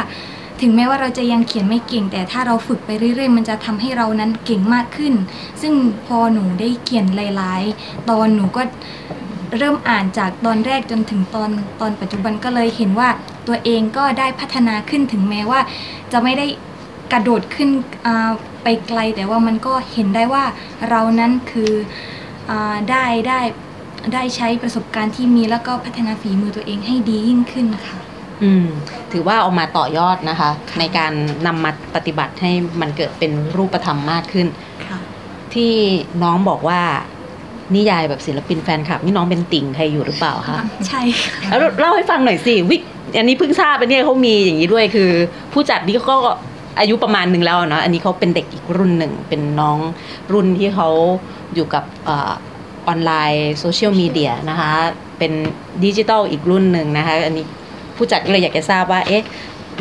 [0.62, 5.14] ถึงแม้ว่าเราจะยังเขียนไม่เก่ง แต่ถ้าเราฝึกไปเรื่อยๆ มันจะทำให้เรานั้นเก่งมากขึ้น
[5.62, 5.74] ซึ่ง
[6.08, 8.62] พอหนูได้เขียนหลาย ๆ ตอนหนูก็
[9.58, 11.50] เริ่มอ่านจากตอนแรกจนถึงตอน
[11.80, 13.10] ตอนปัจจุบันก็เลยเห็นว่า
[13.48, 15.60] ตัวเองก็ได้พัฒนาขึ้นถึงแม้ว่า
[16.12, 16.46] จะไม่ได้
[17.12, 17.70] กระโดดขึ้น
[18.06, 18.30] อ่า
[18.64, 20.44] ไปไกล แต่ว่ามันก็เห็นได้ว่า
[20.90, 21.72] เรานั้นคือ
[22.50, 23.40] อาได้ได้
[24.14, 27.98] ได้ใช้ประสบการณ์ที่มีแล้วก็พัฒนาฝีมือตัวเองให้ดียิ่งขึ้นค่ะ
[28.44, 28.68] อืม
[29.12, 31.12] ถือว่าเอามาต่อยอดนะคะ ในการ
[31.48, 34.48] นำมาปฏิบัติให้มันเกิดเป็นรูปธรรมมากขึ้น
[34.88, 35.00] ค่ะ
[35.54, 35.72] ที่
[36.24, 36.82] น้องบอกว่า
[37.76, 42.78] นิยายแบบศิลปินแฟนคลับนี่น้องเป็นติ่งใครอยู่หรือเปล่าคะใช่ค่ะแล้วเล่าให้ฟังหน่อยสิวิ
[43.18, 45.10] อันนี้เพิ่งทราบไปเนี่ยเขามีอย่างนี้ด้วยคือ
[45.54, 46.18] ผู้จัดนี่ก็
[46.80, 49.78] อายุประมาณหนึ่งแล้วเนาะอันนี้เขาเป็นเด็กอีกรุ่นหนึ่ง เป็นน้อง
[50.34, 50.90] รุ่นที่เขา
[51.54, 52.32] อยู่กับเออ
[52.88, 54.72] ออนไลน์โซเชียลมีเดียนะคะ
[55.18, 55.32] เป็น
[55.86, 57.46] ดิจิทัลอีกรุ่นหนึ่งนะคะ อันนี้
[57.96, 59.24] ผู้จัดก็เลยอยากจะทราบว่า เอ๊ะ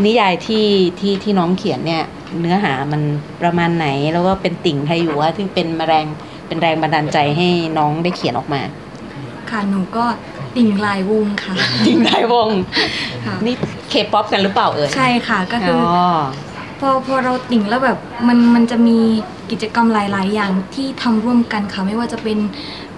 [0.04, 0.66] นิยายที่
[1.00, 2.04] ที่ที่น้องเขียนเนี่ย
[2.40, 3.02] เนื้อหามัน
[3.42, 6.06] ประมาณไหน แล้วก็เป็นติ่งใครอยู่ว่าที่เป็นมาแรง
[6.46, 7.48] เป็นแรงบันดาลใจให้
[7.78, 8.62] น้องได้เขียนออกมา
[9.50, 10.04] ค่ะหนูก็
[10.56, 11.54] ติ่งหลายวงค่ะ
[11.86, 12.50] ติ่งหลายวง
[13.26, 13.54] ค่ะนี่
[13.90, 16.06] เคป๊อปกันหรือเปล่าเอ่ยใช่ค่ะก็คืออ๋อ
[16.49, 16.49] อ
[16.80, 18.98] พอพอเราติ่งแล้วแบบมันมันจะมี
[19.50, 22.38] กิจกรรมหลาย ๆ อย่างที่ทำร่วมกันค่ะไม่ว่าจะเป็น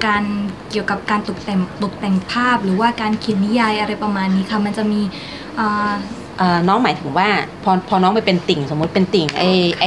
[0.07, 0.23] การ
[0.71, 5.01] เกี่ยวกับการตกแต่งตกแต่งภาพ หรือว่าการเขียนนิยายอะไรประมาณนี้ค่ะมันจะมี
[5.59, 5.93] อ่า
[6.39, 7.29] เอ่อน้องหมายถึงว่า
[7.65, 9.45] พอพอน้องไปเป็นติ่งสมมุติเป็นติ่งไอ
[9.81, 9.87] ไอ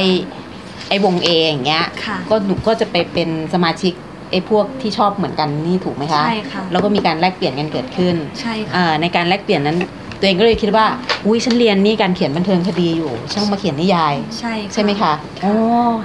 [0.89, 3.93] ไอวงเออย่างเงี้ยค่ะ ก็หนูก็จะไปเป็นสมาชิก
[4.31, 9.77] ไอพวกที่ชอบเหมือนกันนี่ถูกไหมคะใช่ค่ะแล้วก็มีการแลกเปลี่ยนกันเกิดขึ้นใช่ค่ะอ่าในการแลกเปลี่ยนนั้น
[10.19, 10.85] ตัวเองก็เลยคิดว่า
[11.25, 15.53] อุ้ยฉันเรียนนี่การเขียนบันเทิงคดีอยู่ช่างมาเขียนนิยาย ใช่ใช่ไหมคะอ๋อ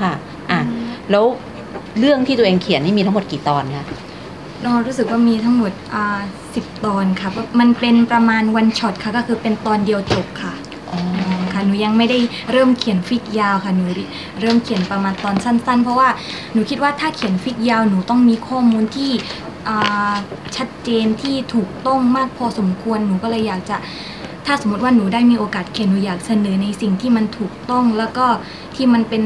[0.03, 0.13] ค่ะ
[0.51, 0.61] อะ
[1.11, 1.25] แล้ว
[2.01, 3.87] เรื่องที่ตัวเองเขียนนี่มีทั้งหมดกี่ตอนคะ
[4.63, 6.21] เรารู้สึกว่ามีทั้งหมดอ่า
[6.55, 7.29] สิบตอนค่ะ
[7.61, 10.53] มันเป็นประมาณวันช็อตค่ะก็คือเป็นตอนเดียวจบค่ะ
[10.91, 10.99] อ๋อ
[11.53, 12.19] ค่ะหนูยังไม่ได้
[12.53, 13.85] เริ่มเขียนฟิกยาวค่ะหนู
[14.41, 16.09] เริ่มเขียนประมาณตอนสั้น ๆ เพราะว่า
[16.53, 19.11] หนูคิดว่าถ้าเขียนฟิกยาวหนูต้องมีข้อมูลที่
[19.49, 19.50] อ่า
[20.57, 23.77] ชัดเจนที่ถูกต้องมากพอสมควรหนูก็เลยอยากจะ
[24.47, 28.27] ถ้าสมมติว่าหนูได้มีโอกาสเขียนหนูอยากเสนอในสิ่งที่มันถูกต้องแล้วก็
[28.77, 29.23] ที่มันเป็น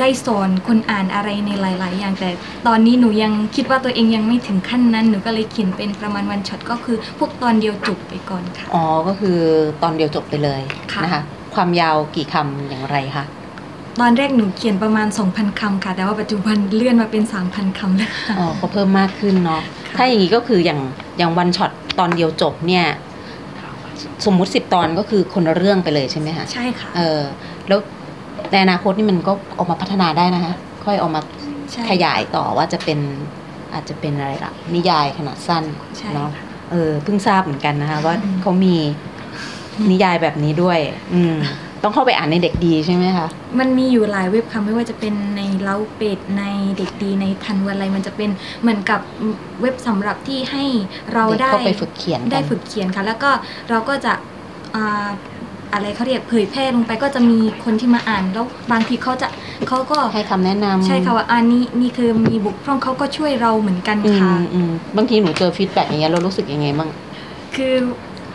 [0.00, 2.30] ได้สอนคนอ่านอะไรในหลาย ๆ อย่างแต่
[2.66, 9.38] ตอนนี้หนูยังคิดว่าตัวเองยังไม่ถึงขั้นนั้น หนูก็เลยเขียนเป็นประมาณวันช็อตก็คือ พวกตอนเดียวจบไปก่อนค่ะอ๋อก็คือ
[9.82, 10.60] ตอนเดียวจบไปเลย
[10.92, 11.22] ค่ะนะคะ
[11.54, 13.24] ความยาวกี่คำอย่างไรคะ
[13.98, 20.80] ตอนแรกหนูเขียนประมาณ 2,000คำค่ะ แต่ว่าปัจจุบันเลื่อนมาเป็น 3,000คำแล้วค่ะอ๋อก็เพิ่มมากขึ้นเนาะค่ะถ้าอย่างนี้ก็คืออย่าง
[21.18, 22.86] อย่างวันช็อตตอนเดียวจบเนี่ย
[24.26, 27.20] สมมุติสิบตอนก็คือคนละเรื่องไปเลยใช่ไหมคะใช่ค่ะเออ
[27.68, 27.78] แล้ว
[28.50, 31.20] ในอนาคตนี่มันก็ออกมาพัฒนาได้นะคะ ค่อยเออกมา
[31.72, 32.98] ใช่ขยายต่อว่าจะเป็น
[33.72, 35.64] อาจจะเป็นอะไรล่ะนิยายขนาดสั้น
[35.98, 38.76] ใช่เนาะค่ะเออเพิ่งทราบเหมือนกันนะคะว่าอืมเขามี
[39.90, 40.78] นิยายแบบนี้ด้วย
[41.14, 41.34] อืม
[41.82, 43.26] ต้องเข้าไปอ่านในเด็กดีใช่ไหมคะ
[43.58, 46.44] มันมีอยู่หลายเว็บค่ะไม่ว่าจะเป็นในเล้าเป็ดใน
[46.78, 49.00] เด็กดีในธัญวลัยอะไรมันจะเป็นเหมือนกับ
[49.60, 50.64] เว็บสำหรับที่ให้
[51.12, 53.30] เราเด็กได้เข้าไปฝึกเขียนกันได้ฝึกเขียนค่ะ แล้วก็
[53.70, 54.12] เราก็จะ
[54.74, 55.08] อ่า
[55.74, 59.28] อะไรเขาเรียกเผยแพร่ลงไปก็จะมีคนที่มาอ่านแล้วบางทีเขาจะ
[59.68, 66.90] เขาก็ให้คำแนะนำใช่ค่ะว่าอันนี้นี่คือมีข้อบกพร่องเขาก็ช่วยเราเหมือนกันอืค่ะมอืมบางทีหนูเจอ feedback อย่างเงี้ยเรารู้สึกยังไงบ้าง
[67.56, 67.74] คือ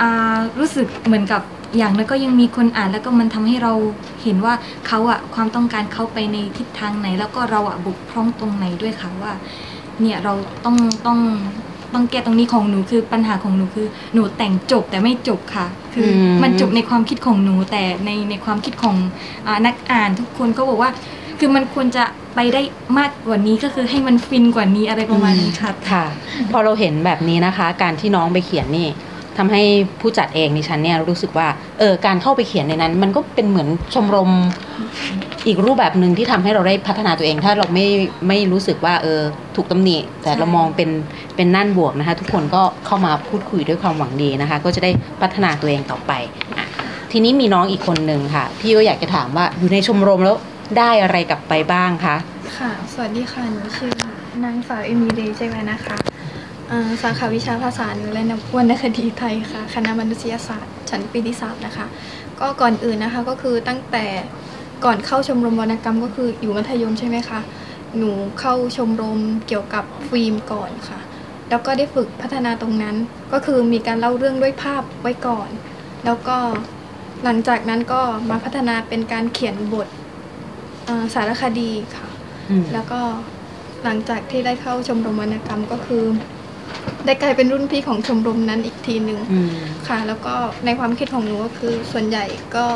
[0.02, 1.42] อ่ารู้สึกเหมือนกับ
[1.78, 3.74] อย่างแล้วก็ยังมีคนอ่านแล้วก็มันทำให้เรา
[4.24, 4.54] เห็นว่า
[4.88, 9.34] เขาอะความต้องการเขาไปในทิศทางไหน แล้วก็เราอะบุกพร่องตรงไหนด้วยค่ะว่า
[10.02, 10.34] เนี่ยเรา
[10.66, 11.20] ต้องต้อง
[11.94, 18.96] ต้องแก้ตรงนี้ของหนูคือปัญหาของหนูคือ หนูแต่งจบแต่ไม่จบค่ะ คืออมมันจบในความคิดของหนูแต่ในในความคิดของ
[19.48, 20.92] อานักอ่านทุกคนก็บอกว่า
[21.40, 22.04] คือมันควรจะ
[22.36, 22.62] ไปได้
[22.98, 26.06] มากกว่านี้ก็คือให้มันฟินกว่านี้อะไรประมาณนี้ค่ะค่ะ
[26.52, 28.88] พอเราเห็นแบบนี้นะคะ การที่น้องไปเขียนนี่
[29.38, 29.62] ทำให้
[30.02, 31.48] ผู้จัดเองดิฉันเนี่ยรู้สึกว่า
[31.80, 34.32] เออการเข้าไปเขียนในนั้น มันก็เป็นเหมือนชมรม
[35.48, 37.88] อีกรูปแบบหนึ่งที่ทำให้เราได้พัฒนาตัวเอง ถ้าเราไม่
[38.28, 39.22] ไม่รู้สึกว่าเออ
[39.56, 40.90] ถูกตำหนิ แต่เรามองเป็น
[41.36, 46.12] เป็นนั่นบวกนะคะ ทุกคนก็เข้ามาพูดคุยด้วยความหวังดีนะคะ ก็จะได้พัฒนาตัวเองต่อไป
[46.58, 46.68] อะ
[47.12, 50.38] ทีนี้มีน้องอีกคนหนึ่งค่ะ พี่ก็อยากจะถามว่าอยู่ในชมรมแล้ว
[50.78, 52.16] ได้อะไรกลับไปบ้างคะ
[52.58, 53.92] ค่ะ สวัสดีค่ะหนูชื่อ
[54.44, 55.96] นางสาวเอมิเดย์ใช่ไหมนะคะ
[57.02, 58.24] สาขาวิชาภาษาและ
[58.58, 61.86] วรรณคดีไทยค่ะ คณะมนุษยศาสตร์ ชั้นปีที่สามนะคะ
[62.40, 64.06] ก็ก่อนอื่นนะคะก็คือตั้งแต่
[64.86, 67.40] ก่อนเข้าชมรมวรรณกรรมก็คืออยู่มัธยมใช่ไหมคะ
[67.98, 71.00] หนูเข้าชมรมเกี่ยวกับฟิล์มก่อนค่ะ
[71.50, 72.96] แล้วก็ได้ฝึกพัฒนาตรงนั้น
[73.34, 75.50] ก็คือมีการเล่าเรื่องด้วยภาพไว้ก่อน
[76.06, 76.38] แล้วก็
[77.24, 79.88] หลังจากนั้นก็มาพัฒนาเป็นการเขียนบท
[80.88, 82.08] อ่าสารคดีค่ะ
[82.50, 83.00] อืมแล้วก็
[83.84, 86.04] หลังจากที่ได้เข้าชมรมวรรณกรรมก็คือ
[87.06, 89.50] ได้กลายเป็นรุ่นพี่ของชมรมนั้นอีกทีหนึ่งอืม
[89.88, 92.26] ค่ะ แล้วก็ในความคิดของหนูก็คือส่วนใหญ่
[92.56, 92.68] ก็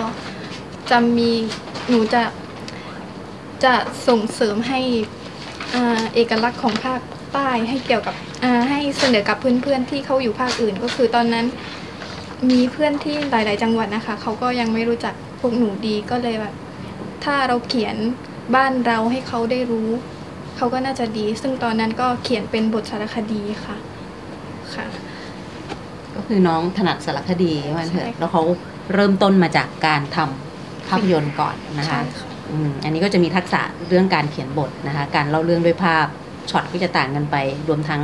[0.92, 1.32] จะมี
[1.90, 2.24] หนูจะ
[3.64, 3.74] จะ
[4.08, 4.80] ส่งเสริมให้
[5.76, 7.02] อ่าเอกลักษณ์ของภาค
[7.34, 11.46] ใต้ให้เกี่ยวกับอ่าให้เสนอกับเพื่อนๆที่เขาอยู่ภาคอื่น ก็คือตอนนั้น
[12.50, 16.54] มีเพื่อนที่หลาย ๆ จังหวัดนะคะเขาก็ยังไม่รู้จักพวกหนูดีก็เลยแบบ
[17.24, 17.96] ถ้าเราเขียน
[18.56, 19.90] บ้านเราให้เขาได้รู้
[20.60, 23.78] เขาก็น่าจะดี ซึ่งตอนนั้นก็เขียนเป็นบทสารคดีค่ะ
[24.76, 24.88] ค่ะ
[26.16, 28.44] ก็คือน้องถนัดสารคดีว่างั้นเถใช่อะค่ะแล้วเขา
[28.94, 36.06] เริ่มต้นมาจากการทำภาพยนตร์ก่อนนะคะใช่ค่ะอืมอันนี้ก็จะมีทักษะเรื่องการเขียนบทนะคะการเล่าเรื่องด้วยภาพ
[36.50, 37.36] ช็อตก็จะต่างกันไป
[37.68, 38.02] รวมทั้ง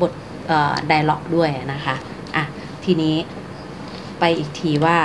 [0.00, 0.12] บท
[0.46, 1.94] เอ่อไดล็อกด้วยนะคะ
[2.36, 2.44] อะ
[2.84, 3.14] ทีนี้
[4.18, 4.98] ไปอีกทีว่า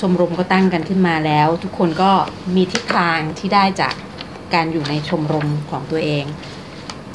[0.00, 2.10] ชมรมก็ตั้งกันขึ้นมาแล้ว ทุกคนก็
[2.56, 3.94] มีทิศทางที่ได้จาก
[4.54, 6.24] การอยู่ในชมรมของตัวเอง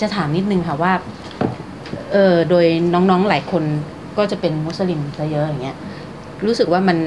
[0.01, 0.93] จะถามนิดนึงค่ะว่า
[2.11, 3.63] เออโดยน้องๆหลายคน
[4.17, 5.77] ก็จะเป็นมุสลิมซะเยอะอย่างเงี้ย
[6.45, 6.97] รู้สึกว่ามัน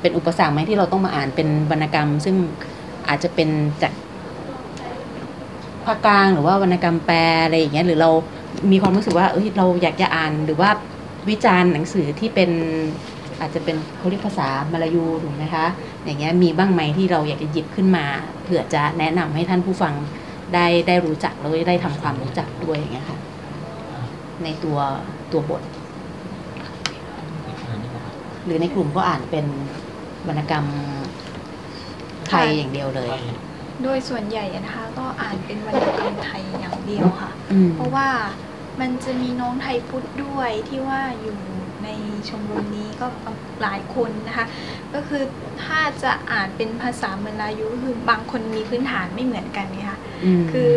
[0.00, 2.36] เป็นอุปสรรคไหมที่เราต้องมาอ่านเป็นวรรณกรรม ซึ่ง
[3.08, 3.48] อาจจะเป็น
[3.82, 3.92] จาก
[5.84, 8.10] ภาคกลางหรือว่าวรรณกรรมแปลอะไรอย่างเงี้ยหรือเรา
[8.72, 10.70] มีความรู้สึกว่าเอ้ยเราอยากจะอ่านหรือว่า
[11.28, 12.50] วิจารณ์หนังสือที่เป็น
[13.40, 15.66] อาจจะเป็นเขาเรียกภาษามลายูถูกไหมคะ
[16.04, 18.04] อย่างเงี้ยมีบ้างไหมที่เราอยากจะหยิบขึ้นมา
[18.42, 19.94] เผื่อจะแนะนำให้ท่านผู้ฟัง
[20.54, 23.18] ได้ได้รู้จักแล้วก็ได้ทำความรู้จักด้วยอย่างเงี้ยค่ะ
[24.44, 24.78] ในตัว
[25.32, 25.62] ตัวบท
[28.44, 29.46] หรือในกลุ่มก็อ่านเป็น
[30.28, 30.64] วรรณกรรม
[32.28, 33.08] ไทยอย่างเดียวเลย
[33.82, 38.08] โดยส่วนใหญ่อะนะคะก็อ่านเป็นวรรณกรรมไทยอย่างเดียวค่ะอืมเพราะว่า
[38.80, 41.38] มันจะมีน้องไทยพุทธด้วยที่ว่าอยู่
[41.84, 41.88] ใน
[42.28, 43.06] ชมรมนี้ก็
[43.62, 44.46] หลายคนนะคะ
[44.94, 45.22] ก็คือ
[45.64, 50.00] ถ้าจะอ่านเป็นภาษามลายูก็คือบางคนมีพื้นฐานไม่เหมือนกันไงคะ
[50.40, 50.70] มคือ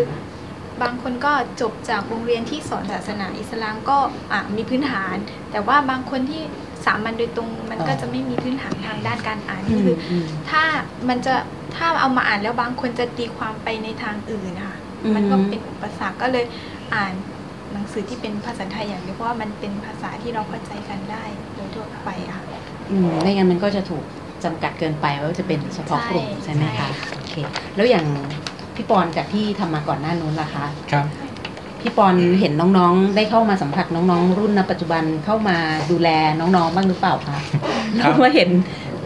[0.81, 3.97] บางคนก็จบจากโรงเรียนที่สอนศาสนาอิสลามก็
[4.31, 5.15] อะมีพื้นฐาน
[5.51, 6.41] แต่ว่าบางคนที่
[6.85, 10.63] สามัญโดยตรงมันก็จะไม่มีพื้นฐานทางด้านการอ่านอืก็มคืออืมถ้า
[11.09, 11.33] มันจะ
[11.75, 16.45] ถ้าเอามาอ่านแล้วบางคนจะตีความไปในทางอื่นนะคะอืมมันก็เป็นอุปสรรคก็เลย
[16.93, 17.32] อ่านหนัง
[17.93, 21.23] สือที่เป็นภาษาไทยอย่างเดียวเพราะว่ามันเป็นภาษาที่เราเข้าใจกันได้
[21.55, 22.45] โดยทั่วไปอะค่ะ
[22.91, 24.03] อืมไม่งั้นมันก็จะถูก
[24.43, 27.33] จำกัดเกินไปว่าจะเป็นเฉพาะกลุ่มใช่ใช่ไหมใช่คะค่ะโอเค
[27.75, 28.05] แล้วอย่าง
[28.75, 31.05] พี่ปอนจากที่ทำมาก่อนหน้านู้นล่ะคะครับ
[31.81, 35.57] พี่ปอนเห็นน้องๆ ได้เข้ามาสัมผัสน้องๆ รุ่นณปัจจุบันเข้ามา
[35.91, 37.57] ดูแลน้องๆ บ้างหรือเปล่าคะครั
[37.95, 38.49] แล้วบมาเห็น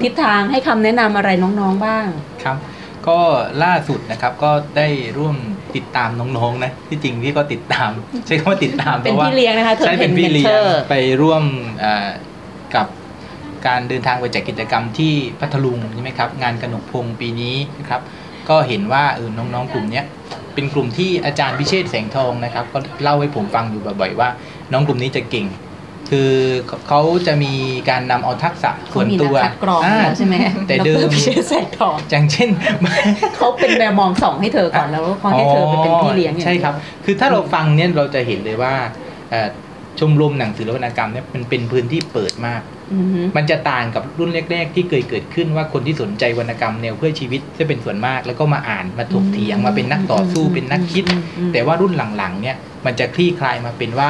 [0.02, 2.06] ทิศทางให้คำแนะนำอะไรน้องๆบ้าง
[2.44, 2.58] ครับ
[3.08, 3.20] ก็
[3.64, 5.36] ล่าสุดนะครับก็ได้ร่วม
[5.76, 7.90] ติดตามน้องๆนะที่จริงพี่ก็ติดตาม
[8.28, 11.44] ใช้คำว่าติดตามเป็นพราะว่าพี่เลี้ยงนะคะเธอใช่เป็นเป็นพี่เลี้ยง mentor ไปร่วม
[11.80, 12.08] เอ่อ
[12.76, 12.88] กับ
[13.68, 18.02] การเดินทางไปจัดกิจกรรมที่พัทลุงใช่ไหมครับงานกนกพงปีนี้นะครับ
[18.50, 20.06] ก็เห็นว่าเออน้องๆกลุ่มเนี้ย
[20.54, 24.30] เป็นกลุ่มที่อาจารย์พิเชษฐ์แสงทองนะครับ ก็เล่าให้ผมฟังอยู่บ่อยๆว่า
[24.72, 25.46] น้องกลุ่มนี้จะเก่ง
[26.10, 26.32] คือ
[26.88, 27.54] เขาจะมี
[27.90, 30.36] การนำเอาทักษะส่วนตัวเขามีนักคัดกรองาแล้วใช่ไหม
[30.68, 32.50] แต่เดิมดรพิเชษฐ์แสงทองอย่างเช่น
[33.36, 38.74] เขาเป็นแมวมองส่องให้เธอก่อนแล้วเขาให้เธอไปเป็นพี่เลี้ยงอย่างใช่เดียวครับ คือถ้าเราฟังเนี่ยเราจะเห็นเลยว่า
[39.32, 39.48] เอ่อ
[40.00, 42.62] ชมรมหนังสือและวรรณกรรมเนี่ยมันเป็นพื้นที่เปิดมาก
[42.94, 54.10] อือฮึมันจะต่างกับรุ่นแรก ๆ ที่เคยเกิดขึ้นว่าคนที่สนใจวรรณกรรมแนวเพื่อชีวิตจะเป็นส่วนมาก แล้วก็มาอ่านมาถกเถียงมาเป็นนักต่อสู้เป็นนักคิดอืมอืมแต่ว่ารุ่นหลังๆเนี่ยมันจะคลี่คลายมาเป็นว่า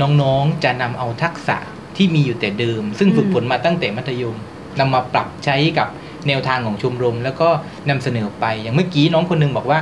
[0.00, 1.56] น้องๆจะนำเอาทักษะ
[1.96, 4.36] ที่มีอยู่แต่เดิม ซึ่งฝึกฝนมาตั้งแต่มัธยม
[4.78, 5.88] นำมาปรับใช้กับ
[6.28, 7.48] แนวทางของชมรม แล้วก็
[7.88, 9.80] นำเสนอไปอย่างเมื่อกี้น้องคนหนึงบอกว่า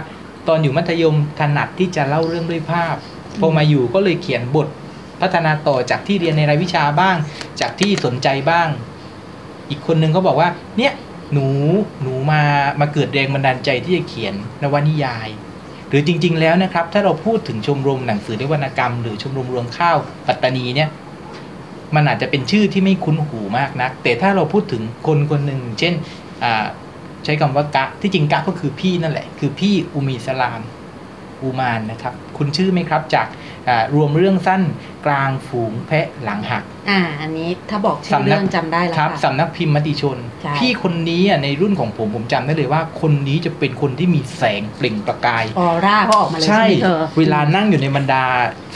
[0.48, 2.96] ตอนอยู่มัธยมถนัดที่จะเล่าเรื่องด้วยภาพ
[3.40, 4.68] พอมาอยู่ก็เลยเขียนบท
[5.20, 7.16] พัฒนาต่อจากที่เรียนในรายวิชาบ้าง
[7.60, 8.68] จากที่สนใจบ้าง
[9.70, 10.92] อีกคนนึงก็บอกว่า เนี่ย
[11.32, 11.46] หนู
[12.02, 12.42] หนูมา
[12.80, 15.28] มาเกิดแรงบันดาลใจที่จะเขียนนวนิยาย
[15.90, 20.88] หรือจริง ๆ แล้วนะครับ ถ้าเราพูดถึงชมรมหนังสือและวรรณกรรม หรือชมรมรวงข้าวปัตตานีเนี่ย
[21.94, 25.94] มันอาจจะเป็นชื่อที่ไม่คุ้นหูมากนัก แต่ถ้าเราพูดถึงคนคนหนึ่งเช่น
[27.24, 30.60] ใช้คำว่ากะที่จริงกะก็คือพี่นั่นแหละ คือพี่อุมีสลาม
[31.42, 33.26] อูมานนะครับ คุณชื่อไหมครับจาก
[33.94, 34.62] รวมเรื่องสั้น
[35.06, 48.24] กลางฝูงแพะหลังหัก อ่า อันนี้ถ้าบอกชื่อเรื่องจำได้แล้วครับค่ะสำนักพิมพ์มติชนใช่พี่คนนี้อะในรุ่นของผมผมจำได้เลยว่า คนนี้จะเป็นคนที่มีแสงเปล่งประกายออร่าเขาออกมาเลยใช่ใช่ไหมเธอเวลานั่งอยู่ในบรรดา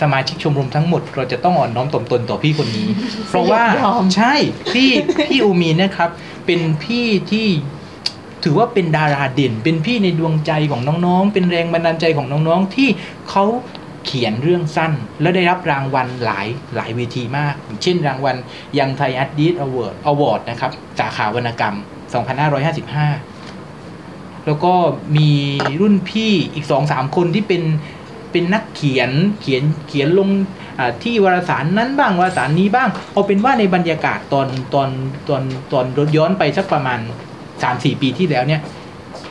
[0.01, 2.89] สมาชิกชมรมทั้งหมด เราจะต้องอ่อนน้อมถ่อมตนต่อพี่คนนี้
[3.29, 4.35] เพราะว่ายอมใช่
[4.75, 4.91] พี่
[5.31, 6.11] พี่อูมีเนี่ยครับ
[6.47, 7.49] เป็นพี่ที่
[8.45, 12.89] ถือว่าเป็นดาราเด่น เป็นพี่ในดวงใจของน้องๆ เป็นแรงบันดาลใจของน้องๆ ที่
[13.31, 13.45] เขา
[14.07, 18.37] เขียนเรื่องสั้น แล้วได้รับรางวัลหลายหลายเวทีมาก เช่นรางวัล
[18.79, 21.77] Young Thai Artist Award award นะครับสาขาวรรณกรรม
[23.51, 24.73] 2555 แล้วก็
[25.17, 25.31] มี
[25.81, 27.63] รุ่นพี่อีกสองสามคนที่เป็น
[28.33, 30.29] เป็นนักเขียนเขียนเขียนลง
[31.03, 34.89] ที่วารสารนั้นบ้างวารสารนี้บ้าง เอาเป็นว่าในบรรยากาศตอนตอน
[35.29, 37.01] ตอนตอนรถย้อนไปสักประมาณ
[37.63, 38.61] สามสี่ปีที่แล้วเนี่ย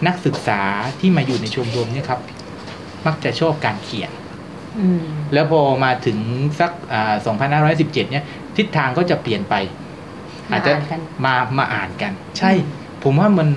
[0.07, 0.61] นักศึกษา
[0.99, 2.19] ที่มาอยู่ในชมรมเนี่ยครับ
[3.05, 4.11] มักจะชอบการเขียน
[5.33, 6.17] แล้วพอมาถึง
[6.59, 7.13] สักอ่า
[7.77, 8.23] 2517เนี่ย
[8.57, 9.55] ทิศทางก็จะเปลี่ยนไป
[10.51, 12.51] อาจจะมาอ่านกันมามาอ่านกัน ใช่
[13.03, 13.49] ผมว่ามัน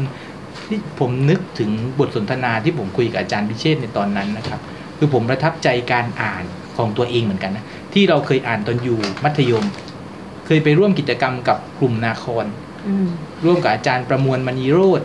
[0.66, 4.60] ที่ผมนึกถึงบทสนทนาที่ผมคุยกับอาจารย์พิเชษในตอนนั้นนะครับ
[4.98, 6.44] คือผมประทับใจการอ่าน
[6.76, 9.64] ของตัวเองเหมือนกันนะที่เราเคยอ่านตอนอยู่มัธยม
[10.46, 12.44] เคยไปร่วมกิจกรรมกับกลุ่มนาคร
[12.86, 13.08] อืม
[13.44, 15.02] ร่วมกับอาจารย์ประมวลมณีโรธ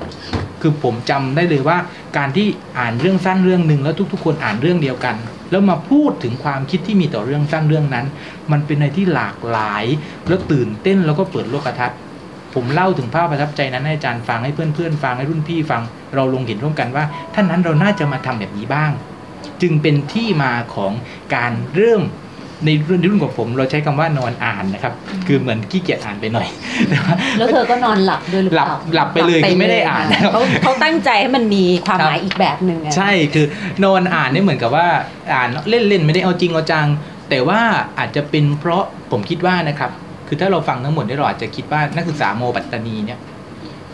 [0.62, 1.78] คือผมจำได้เลยว่า
[2.18, 2.48] การที่
[2.80, 5.16] อ่านเรื่องสั้นเรื่องหนึ่งแล้วทุก ๆ คนอ่านเรื่องเดียวกัน
[5.52, 8.06] แล้วมาพูดถึงความคิดที่มีต่อเรื่องสั้นเรื่องนั้น
[8.52, 9.86] มันเป็นในที่หลากหลาย
[10.28, 11.98] แล้วตื่นเต้นแล้วก็เปิดโลกทัศน์
[12.54, 15.82] ผมเล่าถึงภาพประทับใจนั้นให้อาจารย์ฟังให้เพื่อนๆ ฟังให้รุ่นพี่ฟัง
[16.16, 18.92] เราลงเห็นร่วมกันว่าท่านนั้นเราน่าจะมาทำแบบนี้บ้าง
[19.62, 20.92] จึงเป็นที่มาของ
[21.36, 22.02] การเริ่ม
[22.66, 24.94] ในรุ่นในรุ่นของผม เราใช้คำว่านอนอ่านนะครับ
[25.28, 26.48] คือเหมือนขี้เกียจอ่านไปหน่อย
[26.90, 33.46] แต่ว่าแล้วเธอก็นอนหลับด้วยหรือเปล่าหลับหลับไปเลยคือไม่ได้อ่านหลับไปเลยเขาเขาตั้งใจให้มันมีความครับหมายอีกแบบหนึ่งอะใช่คือ
[33.84, 34.88] นอนอ่านเนี่ยเหมือนกับว่า
[35.34, 36.88] อ่านเล่นๆไม่ได้เอาจริงเอาจัง
[37.30, 37.60] แต่ว่า
[38.00, 39.92] อาจจะเป็นเพราะผมคิดว่านะครับ
[40.28, 43.20] คือถ้าเราฟังทั้งหมดเนี่ยเราอาจจะคิดว่านักศึกษาโมปัตตานีเนี่ย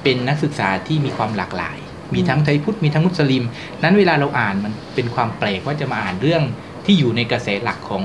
[0.03, 1.77] เป็นนักศึกษาที่มีความหลากหลาย
[2.13, 3.43] มีทั้งไทยพุทธมีทั้งมุสลิม
[3.83, 6.43] นั้นเวลาเราอ่านมันเป็นความแปลกว่าจะมาอ่านเรื่อง
[6.85, 8.03] ที่อยู่ในกระแสหลักของ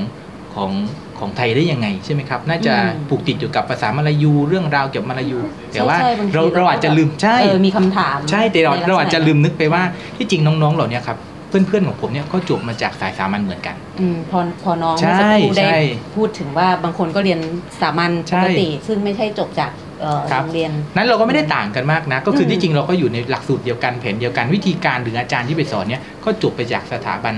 [0.55, 0.71] ของ
[1.19, 2.75] ของไทยได้ยังไงใช่ไหมครับ น่าจะ
[3.09, 5.41] ผูกติดอยู่กับภาษามลายูเรื่องราวเกี่ยวกับมลายู
[5.73, 9.83] แต่ว่าใช่ใช่บงทีเราเราอาจจะลืมใช่เออมีคำถามใช่แต่เราในลักษณเราอาจจะลืมนึกไปว่า
[10.17, 15.81] ที่จริงน้องๆเหล่านี้ครับเพื่อนๆของผมเนี่ยก็จบมาจากสายสามัญเหมือนกันอืมพอพอน้องใช่เมื่อสักครู่ได้ใช่
[16.17, 17.41] พูดถึงว่าบางคนก็เรียน
[17.81, 27.35] สามัญใช่ปกติ ซึ่งไม่ใช่จบจากเอ่อครับโรงเรียน นั้นเราก็ไม่ได้ต่างกันมากนะ ก็คืออมที่จริงเราก็อยู่ในหลักสูตรเดียวกันแผนเดียวกันวิธีการหรืออาจารย์ที่ไปสอนเนี่ยก็จบไปจากสถาบัน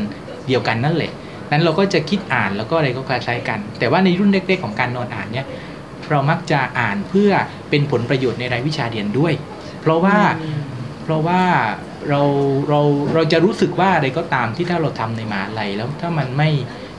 [0.48, 1.12] เดียวกันนั่นแหละ
[1.54, 5.46] นั้นเราก็จะคิดอ่านแล้วก็อะไรก็คล้ายๆกัน แต่ว่าในรุ่นเล็กๆของการนอนอ่านเนี่ย
[6.10, 7.30] เรามักจะอ่านเพื่อ
[7.70, 9.32] เป็นผลประโยชน์ในรายวิชาเรียนด้วย
[9.80, 10.60] เพราะว่าอืม
[11.04, 11.42] เพราะว่า
[12.08, 12.22] เรา
[12.68, 12.80] เรา
[13.14, 16.50] เราจะรู้สึกว่าอะไรก็ตามที่ถ้าเราทำในมหาลัยแล้วถ้ามันไม่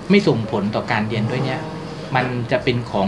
[0.09, 1.61] ไม่ส่งผลต่อการเรียนด้วยเนี่ย
[2.15, 3.07] มันจะเป็นของ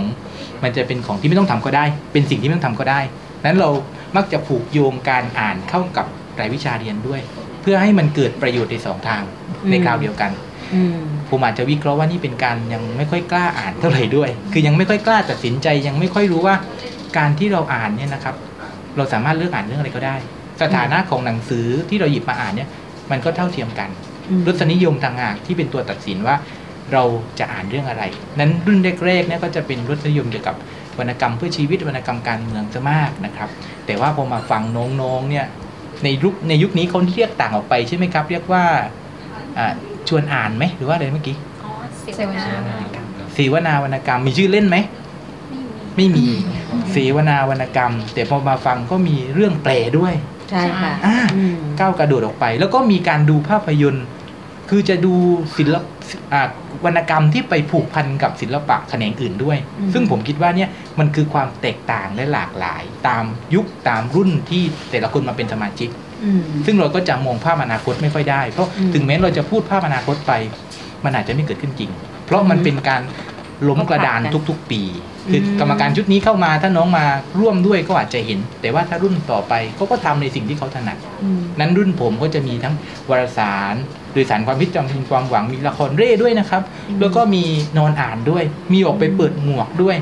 [0.64, 3.00] มันจะเป็นของที่ไม่ต้องทำก็ได้ เป็นสิ่งที่ไม่ต้องทำก็ได้
[3.46, 3.70] นั้นเรา
[4.16, 6.06] มักจะผูกโยงการอ่านเข้ากับ
[6.40, 7.22] รายวิชาเรียนด้วย
[7.62, 9.22] เพื่อให้มันเกิดประโยชน์ในสองทาง
[9.70, 10.47] ในคราวเดียวกันอืม
[11.30, 16.56] ผมอาจจะวิเคราะห์ว่านี่เป็นการยังไม่ค่อยกล้าอ่านเท่าไหร่ด้วย คือยังไม่ค่อยกล้าตัดสินใจยังไม่ค่อยรู้ว่า
[17.18, 18.36] การที่เราอ่านเนี่ยนะครับ
[18.98, 20.16] เราสามารถเลือกอ่านเรื่องอะไรก็ได้
[20.62, 22.70] สถานะของหนังสือที่เราหยิบมาอ่านเนี่ย
[23.12, 23.90] มันก็เท่าเทียมกัน
[24.30, 26.36] อืมรสนิยมต่างหากที่เป็นตัวตัดสินว่า
[26.94, 27.04] เรา
[27.40, 28.04] จะอ่านเรื่องอะไร
[28.40, 30.56] นั้นรุ่นแรกๆเนี่ยก็จะเป็นรสนิยมเกี่ยวกับ
[31.00, 33.50] วรรณกรรมเพื่อชีวิตวรรณกรรมการเมืองซะมากนะครับ
[33.86, 34.62] แต่ว่าพอมาฟัง
[35.02, 35.46] น้องๆเนี่ย
[36.04, 38.64] ในยุคในยุคนี้เขาเรียกต่างออกไปใช่ไหมครับ เรียกว่า
[39.58, 39.74] อ่า
[40.10, 42.78] ชวนอ่านไหมหรือว่าอะไรเมื่อกี้อ๋อเสเสววนานา
[43.34, 44.78] เสวนาวรรณกรรมมีชื่อเล่นไหม
[45.98, 46.28] ไม่มี
[46.92, 50.14] เสวนาวรรณกรรม แต่พอมาฟังก็มีเรื่องแปลด้วย
[50.50, 54.06] ใช่ค่ะอ่าอืมก้าวกระโดดออกไป แล้วก็มีการดูภาพยนตร์
[54.70, 55.14] คือจะดู
[55.58, 55.84] ศิลป
[56.34, 56.50] อ่า
[56.86, 63.24] วรรณกรรมที่ไปผูกพันกับศิลปะแขนงอื่นด้วยอืมซึ่งผมคิดว่าเนี่ยมันคือความแตกต่างและหลากหลาย ตาม
[63.56, 66.07] ยุคตามรุ่นที่แต่ละคนมาเป็นสมาชิกอืม
[66.66, 70.32] ซึ่งเราก็จะมองภาพอนาคตไม่ค่อยได้ เพราะอืมถึงแม้เราจะพูดภาพอนาคตไป
[71.04, 71.92] มันอาจจะไม่เกิดขึ้นจริง
[72.26, 73.02] เพราะมันเป็นการ
[73.68, 74.82] ล้มกระดานทุก ๆ ปี
[75.30, 77.06] คืออืมกรรมการชุดนี้เข้ามาถ้าน้องมา
[77.40, 82.74] ร่วมด้วยก็อาจจะเห็น แต่ว่าถ้ารุ่นต่อไปเขาก็ทำในสิ่งที่เขาถนัดอืมนั้นรุ่นผมก็จะมีทั้ง
[83.10, 83.76] วารสาร
[84.14, 87.44] โดยสารความคิดจำพินความหวังมีละครเร่ด้วยนะครับอืมแล้วก็มี
[87.78, 89.96] นอนอ่านด้วย มีออกไปเปิดหมวกด้วย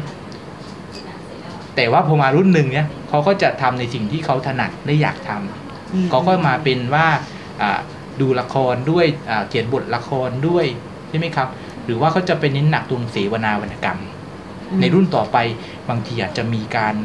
[1.76, 5.65] แต่ว่าพอมารุ่นหนึ่งเนี่ยเขาก็จะทำในสิ่งที่เขาถนัดและอยากทำอืม
[6.10, 7.08] เขาก็มาเป็นว่า
[7.62, 7.80] อ่า
[8.22, 10.66] ดูละครด้วยอ่าเขียนบทละครด้วย
[11.10, 11.48] ใช่ไหมครับ
[11.86, 14.00] หรือว่าเขาจะเป็นเน้นหนักตรงเสวนาวรรณกรรม
[14.72, 15.38] อืมในรุ่นต่อไป
[15.90, 16.96] บางทีอาจจะมีการ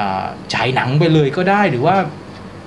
[0.00, 1.96] อ่าฉายหนังไปเลยก็ได้หรือว่า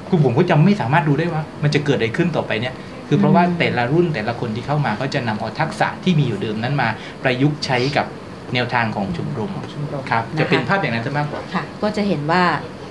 [0.08, 2.74] คือผมก็จำไม่สามารถดูได้ว่า มันจะเกิดอะไรขึ้นต่อไปเนี่ย
[3.08, 6.88] คือเพราะว่าแต่ละรุ่นแต่ละคนที่เข้ามาก็จะนำเอาทักษะที่มีอยู่เดิมนั้นมา
[7.24, 8.06] ประยุกต์ใช้กับ
[8.54, 12.44] แนวทางของชมรมชมรมครับนะคะจะเป็นภาพอย่างนั้นซะมากกว่าค่ะก็จะเห็นว่า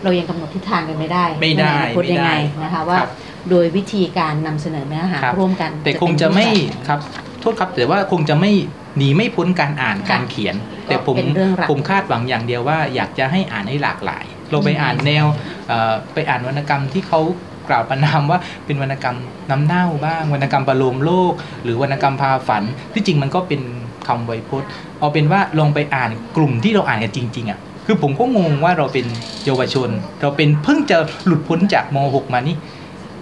[0.04, 3.10] เรายังกำหนดทิศทางกันไม่ได้ไม่ได้ว่าในอนาคตยังไงไม่ได้นะคะว่าครับ
[3.50, 6.46] โดยวิธีการนำเสนอเนื้อหาครับร่วมกัน แต่คงจะไม่
[6.88, 7.00] ครับ
[7.40, 8.52] โทษครับแต่ว่าคงจะไม่
[8.96, 15.24] หนีไม่พ้นการอ่านการเขียน แต่ผมเป็นเรื่องหลักผมคาดหวังอย่างเดียวว่า อยากจะให้อ่านให้หลากหลาย เราไปอ่านแนว
[15.68, 17.20] เอ่อไปอ่านวรรณกรรมที่เขา
[17.68, 19.16] กล่าวประนามว่าเป็นวรรณกรรม
[19.50, 21.32] น้ำเน่าบ้าง วรรณกรรมประโลมโลก
[21.64, 22.62] หรือวรรณกรรมพาฝัน
[22.94, 23.60] ที่จริงมันก็เป็น
[24.06, 29.06] คำไวยพจน์ เอาเป็นว่าลองไปอ่านกลุ่มที่เราอ่านกันจริง ๆอะ คือผมก็งงว่าเราเป็น
[29.44, 29.88] เยาวชน
[30.20, 32.56] เราเป็นเพิ่งจะหลุดพ้นจากม .6 มานี่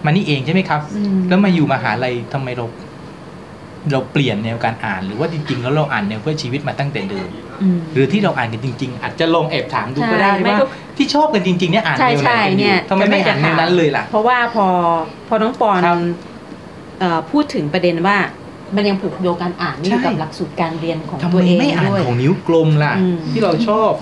[0.05, 2.66] มานี่เองใช่ไหมครับอืมแล้วมาอยู่มหาลัยทำไมเรา
[3.93, 7.28] เราเปลี่ยนแนวการอ่าน หรือว่าจริงๆแล้วเราอ่านแนวเพื่อชีวิตมาตั้งแต่เดิม
[7.62, 10.66] อืมหรือที่เราอ่านกันจริง ๆ อาจจะลองแอบถามดูใช่ก็ได้ไม่ว่าก็
[10.97, 14.66] ที่ชอบกันจริงๆเนี่ยอ่านใช่แนวไหนใช่กันอเนี่ยู่ยทำไมไม่อ่านแนวนั้นเลยล่ะ เพราะว่าพอ
[15.28, 15.99] พอน้องปอนครับ
[17.01, 18.16] เอ่อพูดถึงประเด็นว่า
[18.76, 23.93] มันยังผูกโยงการอ่านนี่อยู่ใช่กับหลักสูตรการเรียนของทำตัวไมเองไม่อ่านด้วยของนิ้วกลมล่ะอืมที่เราชอบ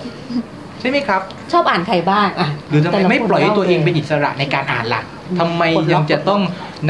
[0.81, 1.21] ใช่ไหมครับ
[1.51, 5.01] ชอบอ่านใครบ้างอะหรือทำไมแต่ละไม่คนปล่อยให้ตัวเองล่าเป็นอิสระในการอ่านล่ะ
[5.31, 6.41] อืมทำไมคนละยังจะต้อง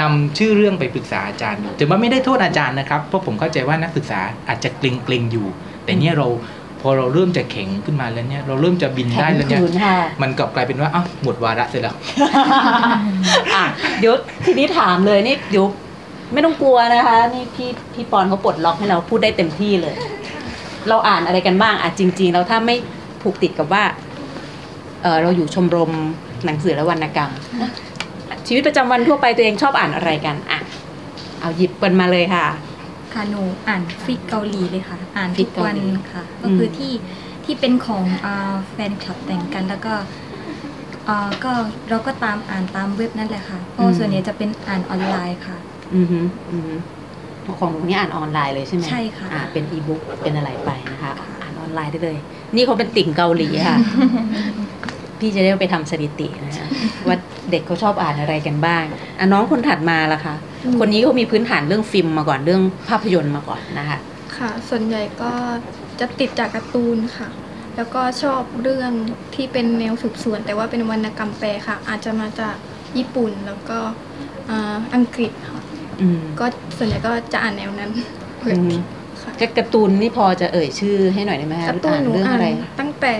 [0.02, 4.20] นำชื่อเรื่องไปปรึกษาอาจารย์อยู่แต่ว่าไม่ได้โทษอาจารย์นะครับ เพราะผมเข้าใจว่านักศึกษา
[4.50, 5.48] อาจจะเกรงเกรงๆอยู่
[5.86, 6.28] แต่เนี่ยเรา
[6.82, 11.96] พอเราเริ่มจะแข็งขึ้นมาแล้วเนี่ยเราเริ่มจะบินได้แล้วเนี่ยแข็งขืนค่ะมันกลับกลายเป็นว่าอ้าวหมดวาระเสร็จแล้ว
[13.56, 13.64] อะ
[14.00, 14.14] เดี๋ยว
[14.46, 15.66] ทีนี้ถามเลยนี่เดี๋ยว
[16.34, 19.96] ไม่ต้องกลัวนะคะ นี่พี่พี่ปอนเขาปลดล็อกให้เราพูดได้เต็มที่เลย
[20.89, 22.76] เราอ่านอะไรกันบ้างอะจริงๆแล้วถ้าไม่
[23.22, 23.84] ผูกติดกับว่า
[25.01, 25.91] เออเราอยู่ชมรม
[26.45, 27.32] หนังสือและวรรณกรรม
[28.47, 30.59] ชีวิตประจำวันทั่วไปตัวเองชอบอ่านอะไรกันอะ
[31.39, 32.47] เอาหยิบกันมาเลยค่ะ
[33.13, 36.93] ค่ะหนูอ่านฟิกเกาหลีเลยค่ะ อ่านฟิทุกกเกาวันหลีค่ะอืก็มคือที่
[37.45, 39.93] ที่เป็นของอ่าแฟนคลับแต่งกันแล้วก็
[41.07, 41.51] อ่าก็
[41.89, 45.57] เราก็ตามอ่านตามเว็บนั่นแหละค่ะเพราะส่วนใหญ่จะเป็นอ่านออนไลน์ค่ะ
[45.95, 46.19] อือฮึ
[46.51, 46.74] อือฮึ
[47.59, 51.13] ของหนูนี่อ่านออนไลน์เลยใช่ไหมใช่ค่ะอ่าเป็นอีบุ๊กเป็นอะไรไปนะคะ
[51.80, 52.17] อ่านออนไลน์ได้เลย
[52.55, 53.78] นี่เขาเป็นติ่งเกาหลีค่ะ
[55.19, 56.67] พี่จะได้ไปทำสถิตินะคะ
[57.07, 57.17] ว่า
[57.51, 58.84] เด็กเขาชอบอ่านอะไรกันบ้าง
[59.19, 60.36] อะน้องคนถัดมาล่ะคะ
[60.80, 63.99] คนนี้เขามีพื้นฐานเรื่องฟิล์มมาก่อนเรื่องภาพยนตร์มาก่อนนะคะ
[64.38, 65.32] ค่ะ ส่วนใหญ่ก็
[65.99, 67.30] จะติดจากการ์ตูนค่ะ
[67.76, 68.91] แล้วก็ชอบเรื่อง
[69.36, 72.55] ที่เป็นแนวสืบสวน แต่ว่าเป็นวรรณกรรมแปลค่ะ อาจจะมาจาก
[72.97, 73.80] ญี่ปุ่นแล้วก็
[74.49, 75.63] อ่าอังกฤษค่ะ
[76.01, 76.45] อืมก็
[76.78, 77.91] ส่วนใหญ่ก็จะอ่านแนวนั้น
[78.45, 78.72] อืม
[79.24, 82.47] ค่ะก็การ์ตูนนี่พอจะเอ่ยชื่อให้หน่อยได้ไหมคะการ์ตูนหนูเรื่องอ่าอะนไร
[82.80, 83.13] ตั้งแต่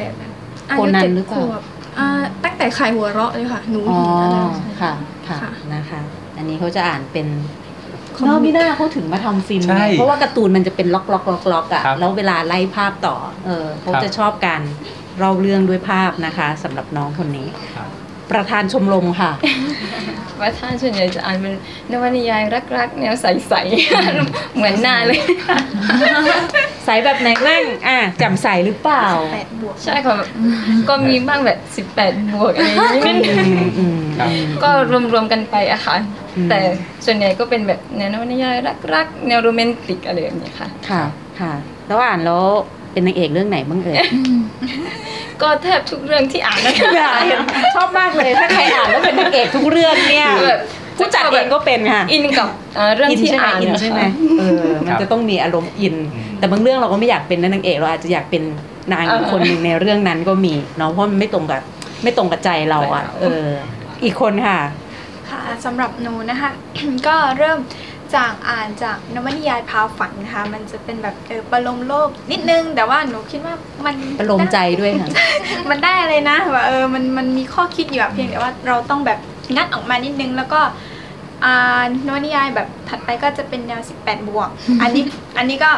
[0.69, 1.61] อาโคยุนันเจ็ดหรือเปขล่าวบ
[1.99, 2.07] อ่า
[2.43, 4.37] ตั้งแต่ไข่หัวเราะเลยค่ะ หนูอ๋อหินอะไร
[4.81, 4.93] ค่ะ
[5.27, 6.01] ค่ะค่ะนะคะ
[6.37, 7.27] อันนี้เขาจะอ่านเป็น
[8.17, 14.61] คอมมิกนอกมิน่าเขาถึงมาทำฟิล์มใช่ไงเพราะว่าการ์ตูนมันจะเป็นล็อกล็อกล็อกล็อกอะครับแล้วเวลาไล่ภาพต่อเออเขาครับจะชอบการ
[15.19, 17.89] เล่าเรื่องด้วยภาพนะคะสำหรับน้องคนนี้ครับ
[18.32, 19.32] ประธานชมรมค่ะ
[20.39, 21.53] ว่าท่านส่วนใหญ่จะอ่านเป็น
[21.91, 22.43] นวนิยาย
[22.77, 25.19] รักๆ แนวใสๆ เหมือนหน้าเลย
[26.86, 30.27] ใสแบบไหนนั่งอะแจ่มใสหรือเปล่าแปดบวกใช่ค่ะแบบ
[30.89, 31.51] ก็มีบ้างแบ
[31.84, 34.29] บ 18 บวกอะไรอย่างนี้นิดนึงอืมอืมครับ
[34.63, 34.69] ก็
[35.13, 35.95] รวมๆกันไปอะค่ะ
[36.38, 36.59] อืม แต่
[37.05, 38.55] ส่วนใหญ่ก็เป็นแบบแนวนวนิยาย
[38.95, 41.03] รักๆ แนวโรแมนติกอะไรแบบนี้ค่ะ ค่ะ
[41.39, 41.53] ค่ะ
[41.88, 42.43] แล้วอ่านแล้ว
[42.91, 43.97] เป็นนางเอกเรื่องไหนบ้างเอ่ย
[45.41, 46.73] ก็แทบทุกเรื่องที่อ่านนะ
[47.75, 50.61] ชอบมากเลยถ้าใครอ่านแล้วเป็นนางเอกทุกเรื่องเนี่ยคือแบบ
[50.97, 58.43] ผู้จัดเองก็เป็นค่ะอินกับเอ่อเรื่องที่ใช่ไหมอ่านอินอะใช่ไหมค่ะเออมันครับจะต้องมีอารมณ์อินอืมแต่บางเรื่องเราก็ไม่อยากเป็นนางเอกเราอาจจะอยากเป็น
[58.93, 61.61] นางอีกคนหนึ่งในเรื่องนั้นก็มีเนาะเพราะมันไม่ตรงกับ
[62.03, 63.47] ไม่ตรงกับใจเราอะเออ
[64.03, 64.59] อีกคนค่ะ
[65.29, 66.51] ค่ะสำหรับหนูนะคะ
[67.07, 67.57] ก็เริ่ม
[68.16, 73.55] จากอ่านจากนวนิยายพาฝันนะคะมันจะเป็นแบบเออประโลมโลกนิดนึง แต่ว่าหนูคิดว่า
[73.86, 75.09] มันประโลมใจด้วยค่ะ
[75.70, 79.20] มันได้เลยนะว่าเออมันมันมีข้อคิดอยู่อะเพียงแต่ว่าเราต้องแบบ
[79.55, 80.62] งัดออกมานิดนึงแล้วก็
[81.45, 84.49] อ่านวนิยายแบบถัดไปก็จะเป็นแนว 18 บวก
[84.82, 85.03] อันนี้
[85.38, 85.72] อันนี้ก็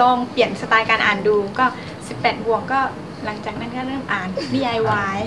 [0.00, 1.66] ลองเปลี่ยนสไตล์การอ่านดูก็
[2.06, 2.80] 18 บวกก็
[3.24, 5.18] หลังจากนั้นก็เริ่มอ่านนิยายวาย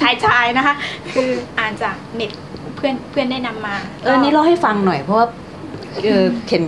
[0.00, 0.74] ชายชายๆนะคะ
[1.14, 2.32] คืออ่านจากเน็ต
[2.76, 5.26] เพื่อนเพื่อนได้นำมา เออนี่เล่าให้ฟังหน่อยเพราะว่า
[6.04, 6.62] เออเห็น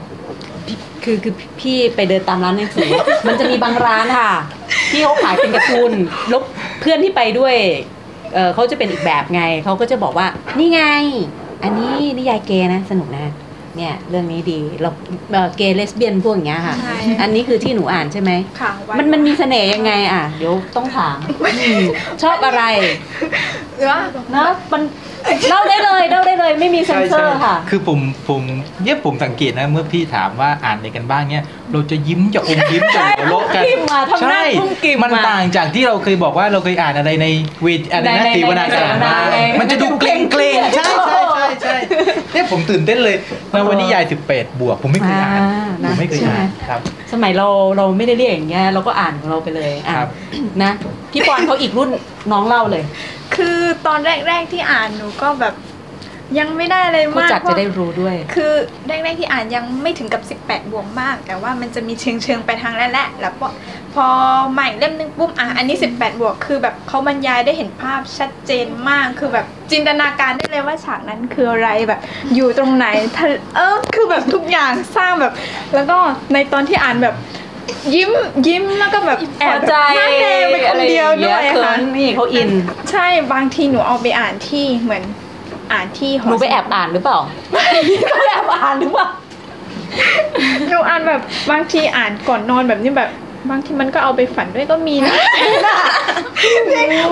[1.05, 2.91] คือคือพี่ไปเดินตามร้านหนังสือ
[3.27, 4.33] มันจะมีบางร้านค่ะ
[4.91, 5.93] ที่เขาขายเป็นการ์ตูน
[6.29, 6.41] แล้ว
[6.81, 7.55] เพื่อนที่ไปด้วย
[8.35, 10.27] เออเขาจะเป็นอีกแบบไงเขาก็จะบอกว่า
[10.59, 10.83] นี่ไง
[11.63, 13.27] อันนี้นิยายเกนะสนุกนะ
[13.77, 14.91] เนี่ยเรื่องนี้ดีเรา
[15.33, 21.17] เอ่อเกย์เลสเบี้ยนพวกอย่างเงี้ยค่ะใช่อันนี้คือที่หนูอ่านใช่ไหมค่ะมันมันมีเสน่ห์ยังไงอะเดี๋ยวต้องถาม
[21.59, 21.83] อืม
[22.23, 22.63] ชอบอะไร
[23.77, 24.01] หรือว่า
[24.33, 24.83] เนอะมัน
[25.49, 27.99] เล่าได้เลยเล่าได้เลยไม่มีเซ็นเซอร์ค่ะ คือผม
[28.29, 28.43] ผม
[28.85, 37.27] เนี่ยผมสังเกตนะเมื่อพี่ถามว่าอ่านอะไรกันบ้างเนี่ย เราจะยิ้มจะอมยิ้มจะหัวเราะกันยิ้มมาทำหน้าใช่กุ้งกิ่มมันมาต่างจากที่เราเคยบอกว่าเราเคยอ่านอะไรใน
[37.63, 41.75] เวทอะไรในนะในสีวรรณกรรมในในมาในมันจะดูเกรงเกรงๆใช่ใช่ใช่ใช่
[42.33, 43.17] เนี่ยผมตื่นเต้นเลย
[43.53, 45.41] นวนิยาย18บวกผมไม่เคยอ่าน
[45.85, 46.81] อ่าผนะมไม่เคยใช่ไหมอ่านครับ
[47.13, 50.09] สมัยเราเราไม่ได้เรียกอย่างเงี้ยเราก็อ่านของเราไปเลยอะครับ
[50.63, 50.73] นะ
[51.13, 51.89] พี่ปอนเขาอีกรุ่น
[52.33, 52.83] น้องเล่าเลย
[53.37, 53.99] คือตอน
[54.29, 55.55] แรก ๆที่อ่านหนูก็แบบ
[56.39, 58.53] ยังไม่ได้เลยผู้มากจัดจะได้รู้ด้วย คือ
[58.87, 63.49] แรกๆที่อ่านยังไม่ถึงกับ 18 บวกมาก แต่ว่ามันจะมีเชิงเชิงๆไปทางนั้นแหละแล้วพอ
[63.95, 64.07] พอ
[64.53, 72.01] ใหม่เล่มนึงปุ๊บอะอันนี้ 18 บวกคือแบบเขาบรรยายได้เห็นภาพชัดเจนมากคือแบบจินตนาการได้เลยว่าฉากนั้นคืออะไรแบบ
[72.35, 73.27] อยู่ตรงไหนทะ
[73.57, 75.33] เออคือแบบทุกอย่างสร้างแบบ
[75.75, 75.99] แล้วก็
[76.33, 77.15] ในตอนที่อ่านแบบ
[77.95, 78.11] ยิ้ม
[78.47, 82.49] ยิ้มแล้วก็แบบแอบพอใจหน้าแดงไปคนเดียวด้วยอะไรอย่างเงี้ยค่ะเขินนี่เขาอิน
[82.91, 85.03] ใช่บางทีหนูเอาไปอ่านที่เหมือน
[85.73, 87.19] อ่านที่หนูไปแอบอ่านหรือเปล่า
[87.51, 87.55] ห
[88.01, 89.07] นูไปแอบอ่านหรือเปล่า
[90.69, 93.11] หนูอ่านแบบบางทีอ่านก่อนนอนแบบนี้แบบ
[93.51, 95.15] บางทีมันก็เอาไปฝันด้วยก็มีนะ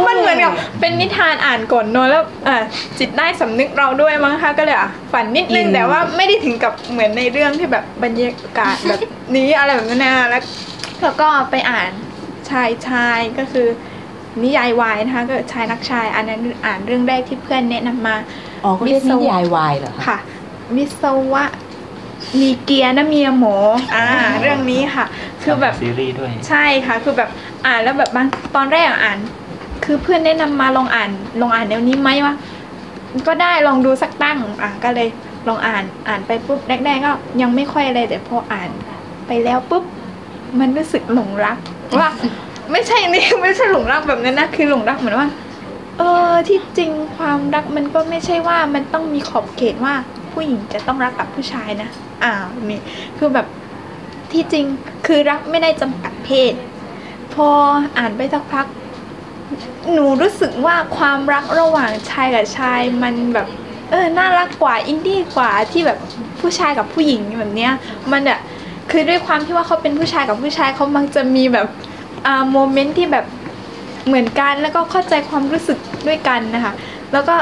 [0.07, 2.57] มันเหมือนกับเป็นนิทานอ่านก่อนนอนแล้วอะ
[2.99, 9.01] จิตได้สำนึกเราด้วยมั้งคะก็เลยอะฝันนิดนึงอินแต่ว่าไม่ได้ถึงกับเหมือนในเรื่องที่แบบบรรยากาศแบบ
[9.37, 10.43] นี้อะไรแบบนั้นนะแล้ว
[11.03, 11.91] แล้วก็ไปอ่าน
[12.51, 13.67] ชายชายก็คือ
[14.43, 18.17] นิยายวายนะคะก็ชายรักชาย อันนั้นอ่านเรื่องแรกที่เพื่อนแนะนำมา
[18.65, 20.19] อ๋อเขาเรียกนิยายวายเหรอคะค่ะ
[20.77, 21.03] วิศ
[21.33, 21.45] วะ
[22.41, 23.57] มีเกียร์นะเมียหมอ
[23.95, 24.07] อ่า
[24.41, 25.05] เรื่องนี้ค่ะ
[25.43, 27.29] คือแบบซีรีส์ด้วย ใช่ค่ะ คือแบบ
[27.67, 29.19] อ่านแล้วแบบบางตอนแรกอะอ่าน
[29.85, 32.35] คือเพื่อนแนะนำมาลองอ่านลองอ่านแนวนี้ไหมวะ
[33.27, 35.09] ก็ได้ลองดูสักตั้ง อะก็เลย
[35.49, 38.71] ลองอ่านอ่านไปปุ๊บแรกๆก็ยังไม่ค่อยอะไรแต่พออ่าน
[39.27, 39.85] ไปแล้วปุ๊บ
[40.61, 41.57] มันรู้สึกหลงรัก
[41.99, 42.09] ว่า
[42.73, 45.29] ไม่ใช่นี่ไม่ใช่หลงรักแบบนั้นนะคือหลงรักเหมือนว่า
[45.99, 49.95] เออที่จริงความรักมันก็ไม่ใช่ว่ามันต้องมีขอบเขตว่า
[50.33, 51.89] ผู้หญิงจะต้องรักกับผู้ชายนะ
[52.23, 52.33] อ่า
[52.71, 52.81] นี่
[53.19, 53.47] คือแบบ
[54.33, 54.65] ที่จริง
[55.07, 56.53] คือรักไม่ได้จำกัดเพศ
[57.35, 57.49] พอ
[57.99, 58.67] อ่านไปสักพัก
[59.93, 63.47] หนูรู้สึกว่าความรักระหว่างชายกับชายมันแบบ
[63.91, 65.99] เออน่ารักกว่าอินดี้กว่าที่แบบ
[66.41, 67.73] ผู้ชายกับผู้หญิงแบบเนี้ย
[68.13, 68.39] มันอะ
[68.91, 71.67] คือด้วยความที่ว่าเขาเป็นผู้ชายกับผู้ชายเขามักจะมีแบบ
[72.27, 73.25] อ่าโมเมนต์ที่แบบ
[74.09, 76.73] เหมือนกันแล้วก็เข้าใจความรู้สึกด้วยกันนะคะ
[77.13, 77.35] แล้วก็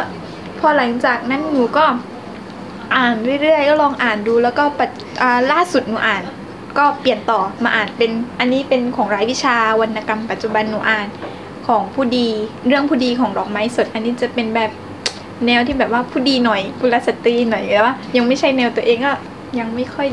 [0.61, 1.85] พอหลังจากนั้นหนูก็
[2.97, 4.91] อ่านเรื่อยๆก็ลองอ่านดูแล้วก็ปัจ
[5.53, 6.23] ล่าสุดหนูอ่าน
[6.79, 11.09] ก็เปลี่ยนต่อมาอ่านเป็นอันนี้เป็นของรายวิชาวรรณกรรมปัจจุบันหนูอ่าน
[11.67, 12.29] ของผู้ดี
[12.67, 14.71] เรื่องผู้ดีของดอกไม้สด อันนี้จะเป็นแบบ
[15.47, 19.13] แนวที่แบบว่าผู้ดีหน่อยกุลสตรีหน่อยแต่ว่ายังไม่ใช่แนวตัวเองก็
[19.59, 20.09] ยังไม่ค่อย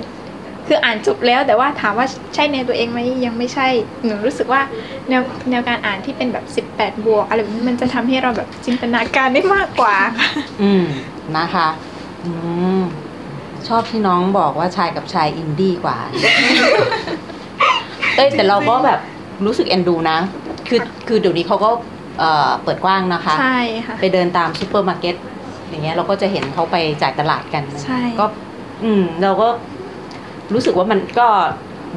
[0.68, 3.68] คืออ่านจบแล้วแต่ว่าถามว่าใช่แนวตัวเองไหมยังไม่ใช่
[4.05, 4.61] หนูรู้สึกว่า
[5.09, 9.95] แนวแนวการอ่านที่เป็นแบบ 18 บวกอะไรแบบนี้มันจะทำให้เราแบบจินตนาการได้มากกว่า
[10.61, 10.84] อืม
[11.38, 11.68] นะคะ
[12.26, 12.32] อื
[12.80, 12.82] ม
[13.68, 15.97] ชอบที่น้องบอกว่าชายกับชายอินดี้กว่า
[18.16, 18.99] เอ้ยแต่เราก็แบบ
[19.45, 20.18] รู้สึกเอ็นดูนะ
[20.68, 21.70] คือคือเดี๋ยวนี้เขาก็
[22.20, 25.16] เอ่อเปิดกว้างนะคะ ใช่ค่ะ ไปเดินตามซูเปอร์มาร์เก็ต
[25.70, 28.26] อย่างเงี้ยเราก็จะเห็นเขาไปจ่ายตลาดกันใช่ก็
[28.84, 29.47] อืม เราก็
[30.53, 31.27] รู้สึกว่ามันก็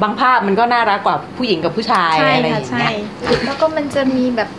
[0.01, 2.89] บางภาพมันก็น่ารักกว่าผู้หญิงกับผู้ชายใช่อะไรอค่ะย่างใช่เงี้
[3.37, 4.49] ยแล้วก็มันจะมีแบบ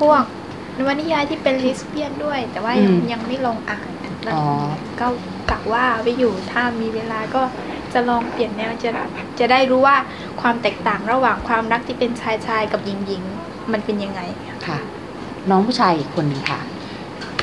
[0.00, 0.22] พวก
[0.78, 3.88] นวนิยายที่เป็นลิสเบียนด้วย แต่ว่ายังยังไม่ลองอ่าน
[4.24, 4.44] แล้วอ๋อ
[5.00, 5.06] ก็
[5.50, 7.42] กะว่าไว้อยู่ถ้ามีเวลาก็
[7.92, 8.90] จะลองเปลี่ยนแนวจะ
[9.38, 9.96] จะได้รู้ว่า
[10.40, 13.22] ความแตกต่างระหว่างความรักที่เป็นชายชายกับหญิงหญิง
[13.72, 14.20] มันเป็นยังไง
[14.66, 14.78] ค่ะ
[15.50, 16.60] น้องผู้ชายอีกคนหนึงค่ะ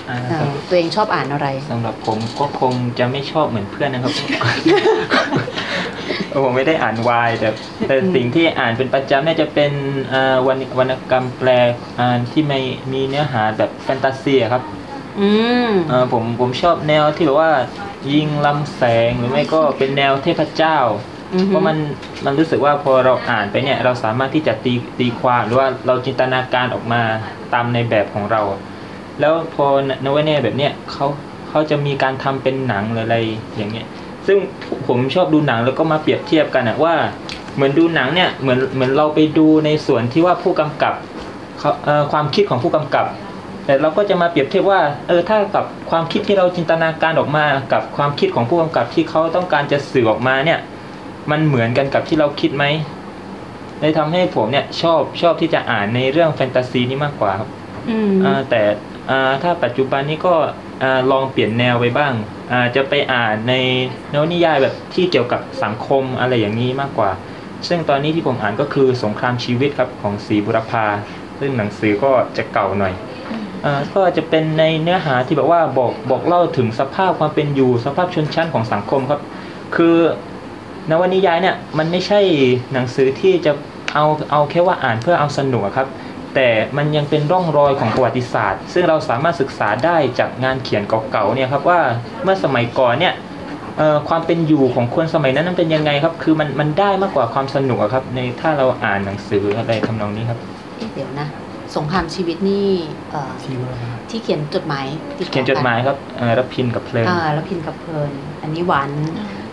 [0.10, 4.14] อ่าเอ่อตัวเองชอบอ่านอะไรสำหรับผมก็คงจะไม่ชอบเหมือนเพื่อนนะครับ
[6.44, 7.50] ผมไม่ได้อ่านวายแต่
[7.88, 9.72] แต่สิ่งที่อ่านเป็นประจำเนี่ยจะเป็น
[10.14, 11.50] อ่าวรรณวรรณกรรมแปล
[12.00, 12.60] อ่านที่ไม่
[12.92, 14.64] มีเนื้อหาแบบแฟนตาซีอะครับ
[15.20, 15.30] อื
[15.70, 17.52] มเอ่อผมผมชอบแนวที่แบบว่า
[18.14, 20.78] ยิงลำแสงหรือไม่ก็เป็นแนวเทพเจ้า
[21.34, 21.78] อือฮึเพราะมัน
[22.26, 27.02] มันรู้สึกว่าพอเราอ่านไปเนี่ย เราสามารถที่จะตีตีความหรือว่าเราจินตนาการออกมา
[27.54, 28.42] ตามในแบบของเรา
[29.20, 29.66] แล้วพอ
[30.06, 31.08] นวเนียแบบเนี้ยเขา
[31.50, 33.18] เขาจะมีการทำเป็นหนังหรืออะไร
[33.58, 33.88] อย่างเงี้ย
[34.28, 34.38] ซึ่ง
[34.88, 36.96] ผมชอบดูหนังแล้วก็มาเปรียบเทียบกันอะว่า
[37.56, 40.94] เหมือนดูหนังเนี่ยเหมือนเหมือนเราไปดูในส่วนที่ว่าผู้กำกับ
[41.60, 43.06] เขาเอ่อความคิดของผู้กำกับ
[43.66, 50.60] แต่เราก็จะมาเปรียบเทียบว่าเออถ้ากับความคิดที่เราจินตนาการออกมา กับความคิดของผู้กำกับที่เขาต้องการจะสื่อออกมาเนี่ย
[51.32, 52.66] มันเหมือนกันกับที่เราคิดไหม
[53.80, 57.50] เลยทำให้ผมเนี่ยชอบชอบที่จะอ่านในเรื่องแฟนตาซีนี่มากกว่าครับ
[57.90, 58.62] อืมอ่าแต่
[58.96, 58.97] อ่า
[59.44, 60.36] ถ้าปัจจุบันนี้ก็
[60.84, 63.54] อลองเปลี่ยนแนวไปบ้างาจะไปอ่านใน
[64.14, 67.12] นวนิยายแบบที่เกี่ยวกับสังคมอะไรอย่างนี้มากกว่า
[67.68, 70.86] ซึ่งตอนนี้ที่ผมอ่านก็คือสงครามชีวิตครับของศรีบุรพา
[71.40, 72.94] ซึ่งหนังสือก็จะเก่าหน่อย
[73.96, 79.22] ก็จะเป็นในเนื้อหาที่แบบว่าบอกบอกเล่าถึงสภาพความเป็นอยู่สภาพชนชั้นของสังคมครับ
[79.76, 79.98] คือ
[80.90, 82.20] นวนิยายเนี่ยมันไม่ใช่
[82.74, 83.52] หนังสือที่จะ
[83.94, 85.88] เอาเอาแค่ว่าอ่านเพื่อเอาสนุกครับ
[86.36, 91.80] แต่มันยังเป็นร่องรอยของประวัติศาสตร์ ซึ่งเราสามารถศึกษาได้จากงานเขียนเก่าๆเนี่ยครับว่า
[92.24, 93.14] เมื่อสมัยก่อนเนี่ย
[93.78, 100.40] เอ่อความเป็นอยู่ของคนสมัยนั้นนั้นเป็นยังไงครับ คือมันมันได้มากกว่าความสนุกอะครับ ในถ้าเราอ่านหนังสืออะไรทำนองนี้ครับ
[100.78, 101.28] เอ๊ะเดี๋ยวนะ
[101.76, 102.68] สงครามชีวิตนี่
[103.12, 103.32] เอ่อ
[104.10, 104.86] ที่เขียนจดหมาย
[105.18, 108.12] ติต่อเขียนจดหมายครับเอ่อรับพินกับเพลินอ่าแล้วพินกับเพลิน
[108.42, 108.90] อันนี้หวาน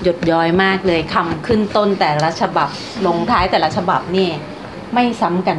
[0.03, 2.69] หยดย้อยมากเลยคำขึ้นต้นแต่ละฉบับ
[3.07, 4.29] ลงท้ายแต่ละฉบับนี่
[4.95, 5.59] ไม่ซ้ำกัน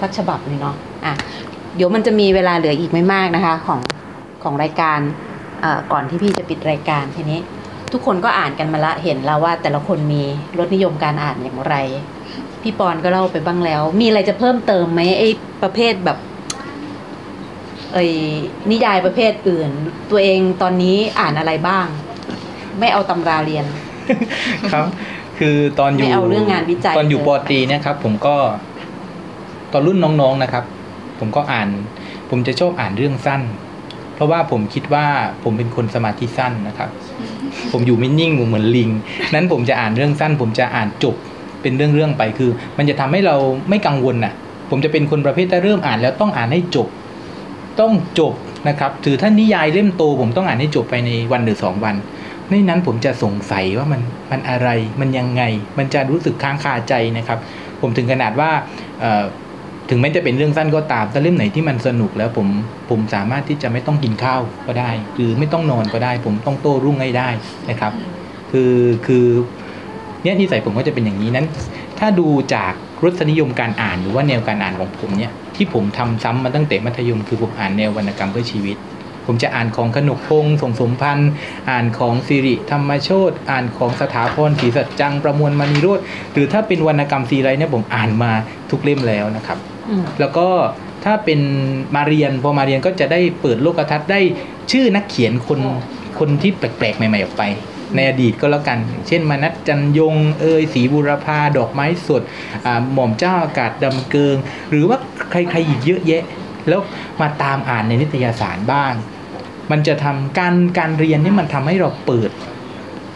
[0.00, 0.74] สักฉบับเลยเนาะ
[1.04, 1.12] อะ
[1.76, 3.80] เดี๋ยวมันจะมีเวลาเหลืออีกไม่มากนะคะของ
[4.42, 4.98] ของรายการ
[5.60, 7.38] เอ่อก่อนที่พี่จะปิดรายการทีนี้
[7.92, 10.22] ทุกคนก็อ่านกันมาละเห็นแล้วว่าแต่ละคนมี
[10.58, 11.76] รสนิยมการอ่านอย่างไร
[12.62, 15.28] พี่ปอนก็เล่าไปบ้างแล้ว มีอะไรจะเพิ่มเติมไหมไอ้
[15.62, 16.18] ประเภทแบบ
[17.92, 18.12] เอ้ย
[18.70, 19.70] นิยายประเภทอื่น
[20.10, 21.86] ตัวเองตอนนี้อ่านอะไรบ้าง
[22.78, 23.64] ไม่เอาตำราเรียน
[24.72, 24.86] ครับ
[25.38, 28.36] คือตอนอยู่ไม่เอาเรื่องงานวิจัยตอนอยู่เลยปอตรีเนะครับ ผมก็
[29.72, 30.64] ตอนรุ่นน้องๆนะครับ
[31.18, 31.68] ผมก็อ่าน
[32.30, 33.42] ผมจะชอบอ่านเรื่องสั้น
[34.14, 35.06] เพราะว่าผมคิดว่า
[35.44, 36.90] ผมเป็นคนสมาธิสั้นนะครับ
[37.72, 38.90] ผมอยู่ไม่นิ่งผมเหมือนลิง
[39.34, 41.14] นั้นผมจะอ่านเรื่องสั้น ผมจะอ่านจบ
[41.62, 43.36] เป็นเรื่องๆไปคือ มันจะทำให้เรา
[43.68, 44.34] ไม่กังวลน่ะ
[44.70, 46.88] ผมจะเป็นคนประเภทถ้าเริ่มอ่านแล้วต้องอ่านให้จบ
[47.80, 48.32] ต้องจบ
[48.68, 51.96] นะครับถือถ้านิยายเล่มโต ผมต้องอ่านให้จบไปในวันหรือสองวัน
[52.48, 54.00] ในนั้นผมจะสงสัยว่ามัน
[54.30, 54.68] มันอะไร
[55.00, 55.42] มันยังไง
[55.78, 57.38] มันจะรู้สึกค้างคาใจนะครับ
[57.80, 58.50] ผมถึงขนาดว่า
[59.90, 62.48] ถึงแม้จะเป็นเรื่องสั้นก็ตามแต่เล่มไหนที่มันสนุกแล้วผม
[62.90, 67.28] ผมสามารถที่จะไม่ต้องกินข้าวก็ได้ หรือไม่ต้องนอนก็ได้ ผมต้องโต้รุ่งให้ได้
[67.70, 67.92] นะครับ
[68.50, 68.74] คือ
[69.06, 69.26] คือ
[70.22, 71.46] เนี่ยนิสัยผมก็จะเป็นอย่างนี้นั้น
[71.98, 72.72] ถ้าดูจาก
[73.04, 78.76] รสนิยมการอ่านหรือว่าแนวการอ่านของผมเนี่ยที่ผมทำซ้ำมาตั้งแต่มัธยมคือผมอ่านแนววรรณกรรมเพื่อชีวิต
[79.26, 81.30] ผมจะอ่านของขนกพงษ์สงสมพันธ์
[81.70, 86.00] อ่านของสิริธรรมโชตอ่านของสถาพรศรีสัจจังประมวลมณีโรธ
[86.32, 88.32] หรือถ้าเป็นวรรณกรรมซีไรเนี่ยผมอ่านมา
[88.70, 89.58] ทุกเล่มแล้วนะครับ
[90.20, 90.48] แล้วก็
[91.04, 91.40] ถ้าเป็น
[91.96, 94.20] มาเรียนพอมาเรียนก็จะได้เปิดโลกทัศน์ได้
[94.72, 95.60] ชื่อนักเขียนคน
[96.18, 97.42] คนที่แปลกๆ ใหม่ ๆ ออกไป
[97.96, 98.78] ในอดีตก็แล้วกัน
[99.08, 102.22] เช่น มานัทจันยง เอยศรีบุรพาดอกไม้สด
[102.66, 104.36] อ่าหม่อมเจ้าอากาศดำเกิง
[104.70, 104.98] หรือว่า
[105.30, 106.22] ใครๆอีกเยอะแยะ
[106.68, 106.80] แล้ว
[107.20, 108.92] มาตามอ่านในนิตยสารบ้าง
[109.70, 112.30] มันจะทำการการเรียนนี่มันทำให้เราเปิด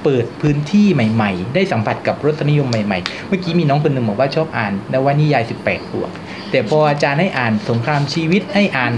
[0.05, 6.11] เปิดพื้นที่ใหม่ ๆ ได้สัมผัสกับรสนิยมใหม่ ๆ เมื่อกี้มีน้องคนหนึ่งบอกว่าชอบอ่านนวนิยาย 18บวก
[6.55, 8.93] แต่พออาจารย์ให้อ่านสงครามชีวิตให้อ่าน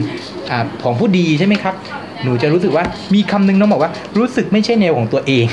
[0.51, 1.75] อาของผู้ดีใช่ไหมครับ
[2.23, 2.85] หนูจะรู้สึกว่า
[3.15, 5.45] มีคำหนึงน้องบอกว่ารู้สึกไม่ใช่แนวของตัวเอง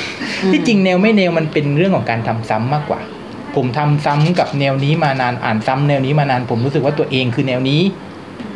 [0.43, 2.99] อืมที่จริงแนวไม่แนวมันเป็นเรื่องของการทำซ้ำมากกว่า
[3.55, 7.81] ผมทำซ้ำกับแนวนี้มานานอ่านซ้ำแนวนี้มานาน ผมรู้สึกว่าตัวเองคือแนวนี้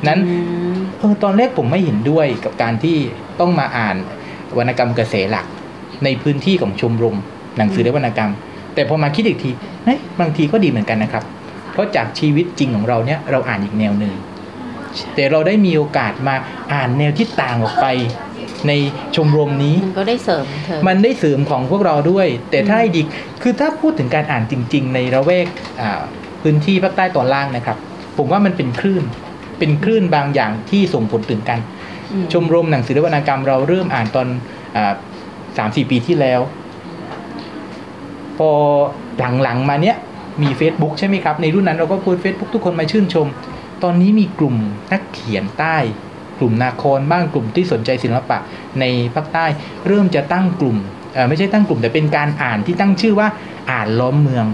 [0.08, 0.36] นั้นอื
[0.74, 2.98] มเออตอนแรกผมไม่เห็นด้วยกับการที่
[3.40, 3.96] ต้องมาอ่าน
[4.58, 5.46] วรรณกรรมกระแสหลัก
[6.04, 7.18] ในพื้นที่ของชมรม
[7.58, 8.32] หนังสือและวรรณกรรม
[8.74, 9.52] แต่พอมาคิดอีกที
[9.86, 11.24] เฮ้ยบางทีก็ดีเหมือนกันนะครับ
[11.78, 14.14] เพราะจากชีวิตจริงของเราเนี่ยเราอ่านอีกแนวหนึ่ง
[15.16, 16.36] แต่เราได้มีโอกาสมา
[16.74, 17.88] อ่านแนวที่ต่างออกไป
[18.68, 18.72] ใน
[19.16, 23.02] ชมรมนี้มันก็ได้เสริมเธอมันได้เสริมของพวกเราด้วย แต่ถ้าให้ดี
[23.42, 25.48] คือถ้าพูดถึงการอ่านจริง ๆ ในระแวก
[25.82, 26.02] อ่า
[26.42, 27.78] พื้นที่ภาคใต้ตอนล่างนะครับ
[28.18, 29.04] ผมว่ามันเป็นคลื่น
[29.60, 31.60] เป็นคลื่นบางอย่างที่ส่งผลถึงกัน
[32.12, 34.28] อืมชมรมหนังสือและวรรณกรรมเราเริ่มอ่านตอน
[35.58, 36.40] สามสี่ปีที่แล้ว
[38.38, 38.50] พอ
[39.44, 39.98] หลังๆมาเนี้ย
[40.42, 43.28] มี Facebook ใช่ไหมครับ ในรุ่นนั้นเราก็โพสเฟซบุ๊กทุกคนมาชื่นชม
[43.84, 44.56] ตอนนี้มีกลุ่ม
[44.92, 45.78] นักเขียนใต้
[46.40, 48.38] กลุ่มนาครบ้างกลุ่มที่สนใจศิลปะ
[48.80, 48.86] ใน
[49.16, 49.46] ภาคใต้
[49.88, 50.78] เริ่มจะตั้งกลุ่ม
[51.14, 53.28] เอ่อไม่ใช่ตั้งกลุ่มแต่เป็นการอ่านที่ตั้งชื่อว่า
[53.72, 54.46] อ่านล้อมเมือง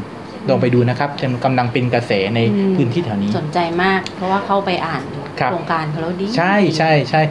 [0.50, 1.10] ลองไปดูนะครับ
[1.46, 5.04] กำลังเป็นกระแสในอืมพื้นที่แถวนี้ สนใจมาก เพราะว่าเข้าไปอ่าน
[5.40, 7.22] ครับโครงการเขาแล้วดี ใช่ใช่ใช่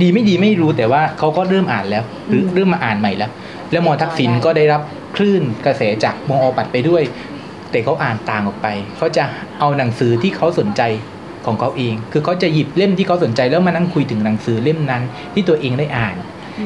[0.00, 3.30] ดีไม่ดีไม่รู้แต่ว่าเขาก็เริ่มอ่านแล้ว หรืออืมเริ่มมาอ่านใหม่แล้ว
[3.72, 4.82] แล้วมอทักษิณได้ก็ได้รับ
[5.16, 7.02] คลื่นกระแสจากมอปัดไปด้วย
[7.70, 8.66] แต่เขาอ่านต่างออกไป
[8.96, 9.24] เขาจะ
[9.60, 10.82] เอาหนังสือที่เขาสนใจ
[11.46, 15.02] ของเขาเอง คือเขาจะหยิบเล่มที่เขาสนใจแล้วมานั่งคุยถึงหนังสือเล่มนั้น
[15.34, 16.16] ที่ตัวเองได้อ่าน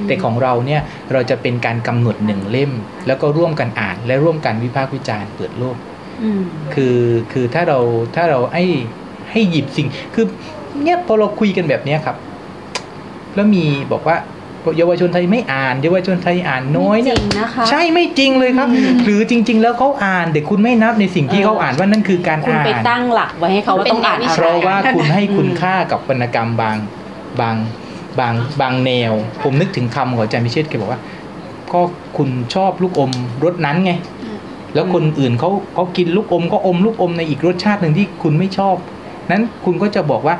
[0.02, 0.80] มแต่ของเราเนี่ย
[1.12, 2.72] เราจะเป็นการกำหนดหนึ่งเล่ม
[3.06, 5.76] แล้วก็ร่วมกันอ่าน และร่วมกันวิพากษ์วิจารณ์เปิดโลก
[6.22, 6.42] อืม
[6.74, 6.98] คือ
[7.32, 7.78] คือถ้าเรา
[8.16, 8.64] ถ้าเราให้
[9.30, 10.26] ให้หยิบสิ่งคือ
[10.82, 12.16] เนี่ยพอเราคุยกันแบบเนี้ยครับ
[13.34, 14.16] แล้วมีบอกว่า
[14.78, 26.76] เยาวชนไทยไม่อ่าน เยาวชนไทยอ่านน้อยเนี่ยไม่จริงนะคะใช่ไม่จริงเลยครับอืมหรือจริง ๆ แล้วเขาอ่านแต่คุณไม่นับในสิ่งที่เออเขาอ่านว่านั่นคือการคุณอ่าไปนตั้งหลักไว้ให้เขาว่าต้องอ่านอะเพไรราะว่าคุณให้คุณอืมค่ากับวรรณกรรมบาง
[27.40, 27.56] บาง
[28.20, 29.12] บางบางแนว
[29.42, 31.00] ผมนึกถึงคำของอาจารย์พิเชษฐ์แกบอกว่า
[31.72, 31.80] ก็
[32.16, 33.12] คุณชอบลูกอม
[33.44, 33.92] รสนั้นไง
[34.74, 38.76] แล้วคนอื่นเขาเขากินลูกอมก็อมลูกอมในอีกรสชาติหนึ่งที่คุณไม่ชอบ
[39.30, 40.34] นั้นคุณก็จะบอกว่า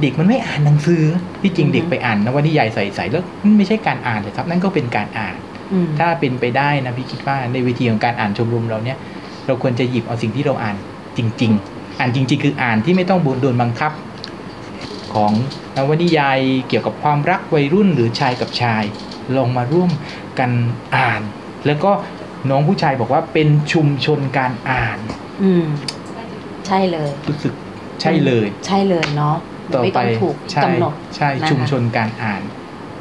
[0.00, 1.02] เด็กมันไม่อ่านหนังสือ
[1.42, 5.34] ที่จริงอืมเด็กไปอ่านนวนิยายใส่ๆแล้วนั่นไม่ใช่การอ่านเลยครับ นั่นก็เป็นการอ่าน
[5.72, 8.98] อืมถ้าเป็นไปได้นะพี่คิดว่าในวิธีของการอ่านชมรมเราเนี่ย
[9.46, 10.76] เราควรจะหยิบเอาสิ่งที่เราอ่าน
[11.18, 13.92] จริง ๆ อ่านจริง ๆ คืออ่านที่ไม่ต้องโดนบังคับ
[15.14, 15.32] ของ
[15.76, 16.38] นวนิยาย
[16.68, 18.82] เกี่ยวกับความรักวัยรุ่นหรือชายกับชาย
[19.36, 19.90] ลองมาร่วม
[20.38, 20.50] กัน
[20.96, 21.20] อ่าน
[21.66, 21.90] แล้วก็
[22.50, 24.98] น้องผู้ชายบอกว่าเป็นชุมชนการอ่าน
[25.42, 25.64] อืม
[26.66, 27.52] ใช่เลยรู้สึก
[28.00, 29.36] ใช่เลย ใช่เลยเนาะ
[29.74, 32.42] ต่อไม่ไปต้องถูกใช่กำหนดใช่นะคะชุมชนการอ่าน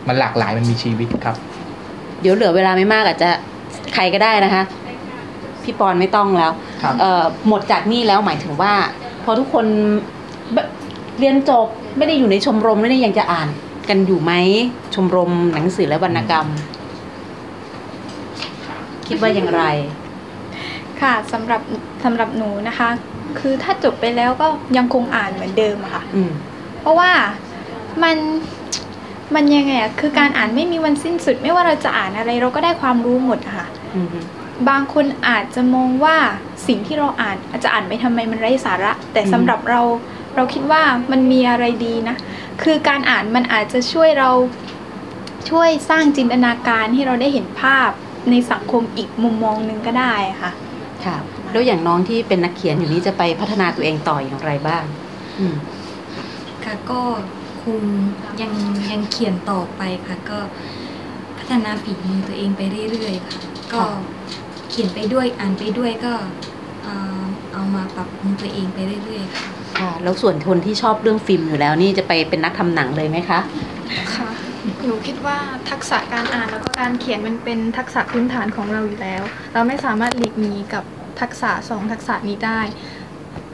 [0.07, 1.35] มันหลากหลายมันมีชีวิตครับ
[2.21, 3.29] เดี๋ยวเหลือเวลาไม่มากอาจจะ
[3.93, 4.63] ใครก็ได้นะคะ
[5.63, 6.51] พี่ปอนไม่ต้องแล้ว
[6.83, 8.73] ครับเอ่อหมดจากนี่แล้วหมายถึงว่า
[9.23, 9.65] พอทุกคน
[10.53, 10.57] เบ
[11.19, 13.47] เรียนจบไม่ได้อยู่ในชมรมแล้วเนี่ยยังจะอ่าน
[13.89, 14.33] กันอยู่ไหม
[14.95, 16.47] ชมรมหนังสือและวรรณกรรม
[19.07, 19.63] คิดว่าอย่างไร
[21.01, 21.61] ค่ะสำหรับ
[22.03, 22.89] สำหรับหนูนะคะ
[23.39, 24.47] คือถ้าจบไปแล้วก็
[24.77, 26.31] ยังคงอ่านเหมือนเดิมอะค่ะอืม
[26.85, 27.11] เพราะว่า
[28.03, 28.17] มัน
[29.35, 34.07] มันยังไงอะคือการอ่านไม่มีวันสิ้นสุด ไม่ว่าเราจะอ่านอะไร เราก็ได้ความรู้หมดอะค่ะอืม
[34.69, 36.17] บางคนอาจจะมองว่า
[36.67, 39.81] สิ่งที่เราอ่าน อาจจะอ่านไปทำไมมันไร้สาระ แต่สำหรับเรา
[40.35, 40.81] เราคิดว่า
[41.11, 42.15] มันมีอะไรดีนะ
[42.63, 44.29] คือการอ่านมันอาจจะช่วยเรา
[45.49, 47.89] ช่วยสร้างจินตนาการให้เราได้เห็นภาพ
[48.29, 50.51] ในสังคมอีกมุมมองหนึ่งก็ได้ค่ะ
[51.05, 51.17] ค่ะ
[51.51, 54.83] แล้วอย่างน้องที่เป็นนักเขียนอยู่นี้จะไปพัฒนาตัวเองต่ออย่างไรบ้าง
[55.39, 55.55] อืม
[56.65, 57.01] ค่ะก็
[57.63, 57.81] คง
[58.41, 58.53] ยัง
[58.91, 60.39] ยังเขียนต่อไปค่ะ ก็
[61.37, 62.61] พัฒนาฝีมือตัวเองไป
[62.91, 63.35] เรื่อยๆค่ะ
[63.73, 63.81] ก็
[64.69, 66.13] เขียนไปด้วยอ่านไปด้วยก็
[66.83, 67.21] เอ่อ
[67.53, 69.47] เอามาปรับปรุงตัวเองไปเรื่อยๆค่ะ
[69.79, 73.39] ค่ะ แล้วส่วนคนที่ชอบเรื่องฟิล์มอยู่แล้วนี่จะไปเป็นนักทำหนังเลยไหมคะ
[74.15, 74.29] ค่ะ
[74.85, 75.37] หนูคิดว่า
[75.69, 79.21] ทักษะการอ่านแล้วก็การเขียนมันเป็นทักษะพื้นฐานของเราอยู่แล้ว
[79.53, 80.83] เราไม่สามารถหลีกหนีกับ
[81.21, 82.59] ทักษะสองทักษะนี้ได้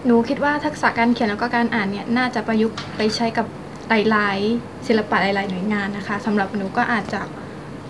[0.05, 3.45] หนูคิดว่าทักษะการเขียนแล้วก็การอ่านเนี่ยน่าจะประยุกต์ไปใช้กับ
[4.09, 7.21] หลายๆศิลปะหลายๆหน่วยงานนะคะสำหรับหนูก็อาจจะ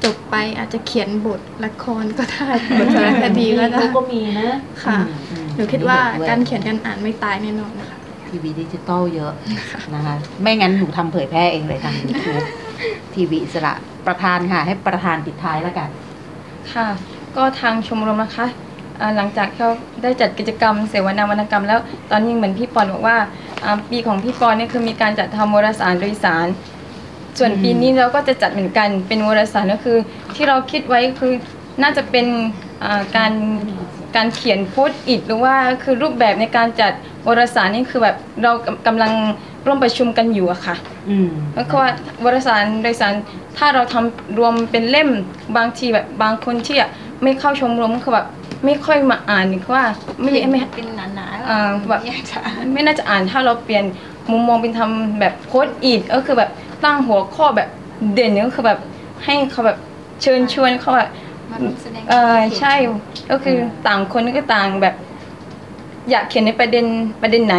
[0.03, 2.49] จบไปอาจจะเขียนบทละครก็ได้
[2.79, 7.97] บทสารคดีก็ได้ก็มีนะค่ะอืมอืมหนูคิดว่าเห็นด้วยการเขียนการอ่านไม่ตายแน่นอนนะคะ
[8.29, 9.31] ทีวีดิจิตอลเยอะ
[9.95, 12.41] นะคะไม่งั้นหนูทำเผยแพร่เองเลยทางยูทูบ
[13.15, 13.73] ทีวีอิสระ
[14.07, 15.89] ประธานค่ะ ให้ประธานปิดท้ายแล้วกัน
[16.73, 16.87] ค่ะ
[17.35, 18.70] ก็ทางชมรมนะคะอ่า
[19.15, 19.71] หลังจากที่เขา
[20.03, 21.79] ได้จัดกิจกรรมเสวนาวรรณกรรม แล้ว
[22.11, 23.17] ตอนนี้เหมือนพี่ปอนบอกว่า
[23.63, 26.47] อ่าปีของพี่ปอนเนี่ยคือมีการจัดทำวารสารโดยสาร
[27.39, 29.97] ส่วนปีนี้เราก็จะจัดเหมือนกันเป็นวารสารก็คือ
[30.35, 31.33] ที่เราคิดไว้คือ
[31.81, 32.25] น่าจะเป็น
[32.83, 33.31] อ่าการ
[34.15, 36.91] การเขียนโพสต์อิทหรือว่าคือรูปแบบในการจัด
[37.27, 39.11] วารสารนี่คือแบบเรากำกำลัง
[39.65, 40.75] ร่วมประชุมกันอยู่อะค่ะ
[41.09, 41.89] อืมแล้วก็ว่า
[42.23, 43.13] วารสารโดยสาร
[43.57, 45.09] ถ้าเราทำรวมเป็นเล่ม
[45.57, 46.89] บางทีแบบบางคนที่อะ
[47.23, 48.27] ไม่เข้าชมรมคือแบบ
[48.65, 49.85] ไม่ค่อยมาอ่านคือว่า
[50.21, 52.01] ไม่ไม่เป็นหนาอ่าแบบ
[52.73, 53.85] ไม่น่าจะอ่านถ้าเราเปลี่ยน
[54.31, 56.49] มุมมองเป็นทำแบบโพสต์อีดก็คือแบบ
[56.83, 57.69] ตั้งหัวข้อแบบ
[58.13, 58.79] เด่นก็คือแบบ
[59.25, 59.77] ให้เขาแบบ
[60.21, 61.09] เชิญชวนเขาแบบ
[62.09, 62.73] เออใช่
[63.31, 63.57] ก็คือ
[63.87, 64.95] ต่างคนก็ต่างแบบ
[66.09, 66.85] อยากเขียนในประเด็น
[67.21, 67.57] ประเด็นไหน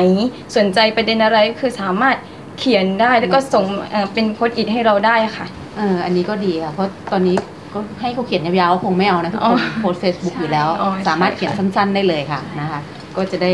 [0.56, 2.16] สนใจประเด็นอะไรก็คือสามารถ
[2.58, 5.46] เขียนได้แล้วก็ส่งเอ่อเป็นโพสต์อิทให้เราได้ค่ะ
[5.76, 7.36] เอออันนี้ก็ดีค่ะเพราะตอนนี้
[7.74, 12.80] ก็ให้เขาเขียนยาวๆก็คงไม่เอานะทุกอ๋คอนโพสเฟซบุ๊กอยู่แล้วอ๋อใช่สามารถเขียนสั้นๆได้เลยค่ะนะคะ
[13.16, 13.52] ก็จะได้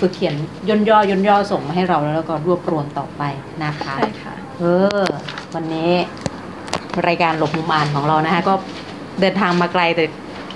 [0.00, 0.34] ฝึกเขียน
[0.68, 3.22] ย่นย่อย่นย่อส่งมาให้เราแล้วก็รวบรวมต่อไป
[3.64, 4.64] นะคะใช่ค่ะเอ
[5.00, 5.02] อ
[5.54, 5.90] วันนี้
[7.08, 8.54] รายการหลบมุมอ่านของเรานะคะก็
[9.20, 10.04] เดินทางมาไกลแต่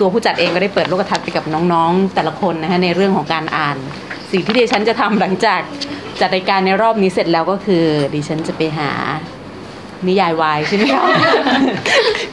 [0.00, 3.76] ตัวผู้จัดเองก็ได้เปิดโลกทัศน์ไปกับน้องๆ แต่ละคนนะคะในเรื่องของการอ่าน
[4.32, 5.60] สิ่งที่ดิฉันจะทำหลังจาก
[6.20, 7.84] จัดรายการในรอบนี้เสร็จแล้วก็คือ
[8.14, 8.90] ดิฉันจะไปหา
[10.08, 11.04] นิยายวายใช่ไหมคะ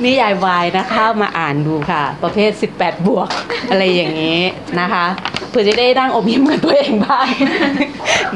[0.06, 3.30] นิยายวายนะคะมาอ่านดูค่ะ ประเภท 18 บวก
[3.70, 4.40] อะไรอย่างนี้
[4.80, 5.06] นะคะ
[5.50, 7.28] เพื่อจะได้นั่งอมยิ้มกับตัวเองบ้าง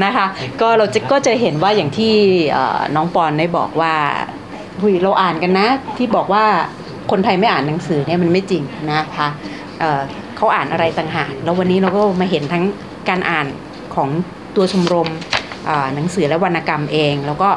[0.03, 0.25] นะคะ
[0.61, 2.13] ก็เราจะก็จะเห็นว่าอย่างที่
[2.95, 3.93] น้องปอนได้บอกว่า
[4.81, 5.67] หุยเราอ่านกันนะ
[5.97, 6.45] ที่บอกว่า
[7.11, 9.27] คนไทยไม่อ่านหนังสือเนี่ยมันไม่จริงนะคะ
[9.79, 10.01] เอ่อ
[10.38, 12.63] เขาอ่านอะไรต่างหากแล้ววันนี้เราก็มาเห็นทั้ง
[13.09, 13.47] การอ่าน
[13.95, 14.09] ของ
[14.55, 15.09] ตัวชมรม
[15.95, 17.49] หนังสือและวรรณกรรมเอง แล้วก็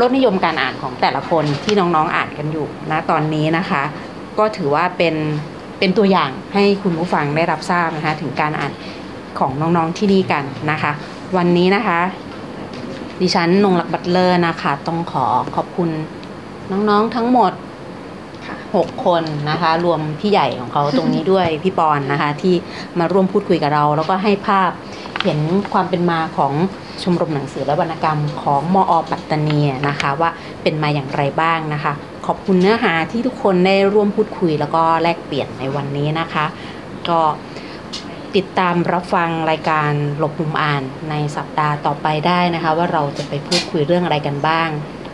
[0.00, 3.82] รสนิยมการอ่านของแต่ละคนที่น้องๆอ่านกันอยู่นะตอนนี้นะคะ
[4.38, 5.14] ก็ถือว่าเป็น
[5.78, 8.72] เป็นตัวอย่างให้คุณผู้ฟังได้รับทราบนะคะ ถึงการอ่าน
[9.38, 10.92] ของน้องๆที่นี่กันนะคะ
[11.36, 12.00] วันนี้นะคะ
[13.20, 15.26] ดิฉันนงลักบัตเลอร์นะคะ ต้องขอ
[15.56, 15.90] ขอบคุณ
[16.70, 17.52] น้องๆทั้งหมด
[18.28, 22.54] 6คนนะคะ รวมพี่ใหญ่ของเขาตรงนี้ด้วยพี่ปอนนะคะ ที่
[22.98, 24.70] มาร่วมพูดคุยกับเรา แล้วก็ให้ภาพ
[25.24, 25.38] เห็น
[25.72, 26.52] ความเป็นมาของ
[27.02, 30.30] ชมรมหนังสือและวรรณกรรมของมอปัตตานีนะคะว่า
[30.62, 31.92] เป็นมาอย่างไรบ้างนะคะ
[32.26, 36.44] ขอบคุณเนื้อหาที่ทุกคนได้ร่วมพูดคุยแล้วก็แลกเปลี่ยนในวันนี้นะคะ
[37.08, 37.20] ก็
[38.36, 44.68] ติดตามรับฟังรายการหลบมุมอ่านในสัปดาห์ต่อไปได้นะคะ ว่าเราจะไปพูดคุยเรื่องอะไรกันบ้าง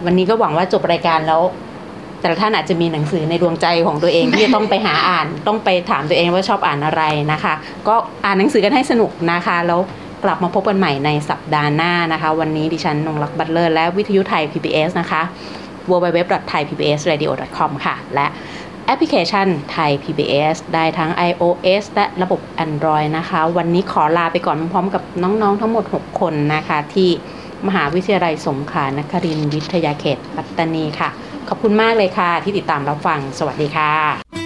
[0.05, 1.43] วันนี้ก็หวังว่าจบรายการแล้ว
[2.21, 7.55] แต่ละท่านอาจจะมีหนังสือในดวงใจของตัวเองที่จะต้องไปหาอ่าน ต้องไปถามตัวเองว่าชอบอ่านอะไรนะคะ
[7.89, 9.81] ก็อ่านหนังสือกันให้สนุกนะคะแล้ว
[10.27, 15.23] กลับมาพบกันใหม่ในสัปดาห์หน้านะคะ วันนี้ดิฉันนงรักบัตเลอร์และวิทยุไทย PBS นะคะ
[15.91, 18.27] www.thaipbsradio.com ค่ะ และ
[18.87, 27.11] แอปพลิเคชันไทย PBS ได้ทั้ง iOS และระบบ Android นะคะ วันนี้ขอลาไปก่อนพร้อมกับน้องๆทั้งหมด 6 คนนะคะ ที่
[27.67, 31.11] มหาวิทยาลัยสงขลานครินทร์วิทยาเขตปัตตานีค่ะ
[31.49, 34.46] ขอบคุณมากเลยค่ะ ที่ติดตามรับฟัง สวัสดีค่ะ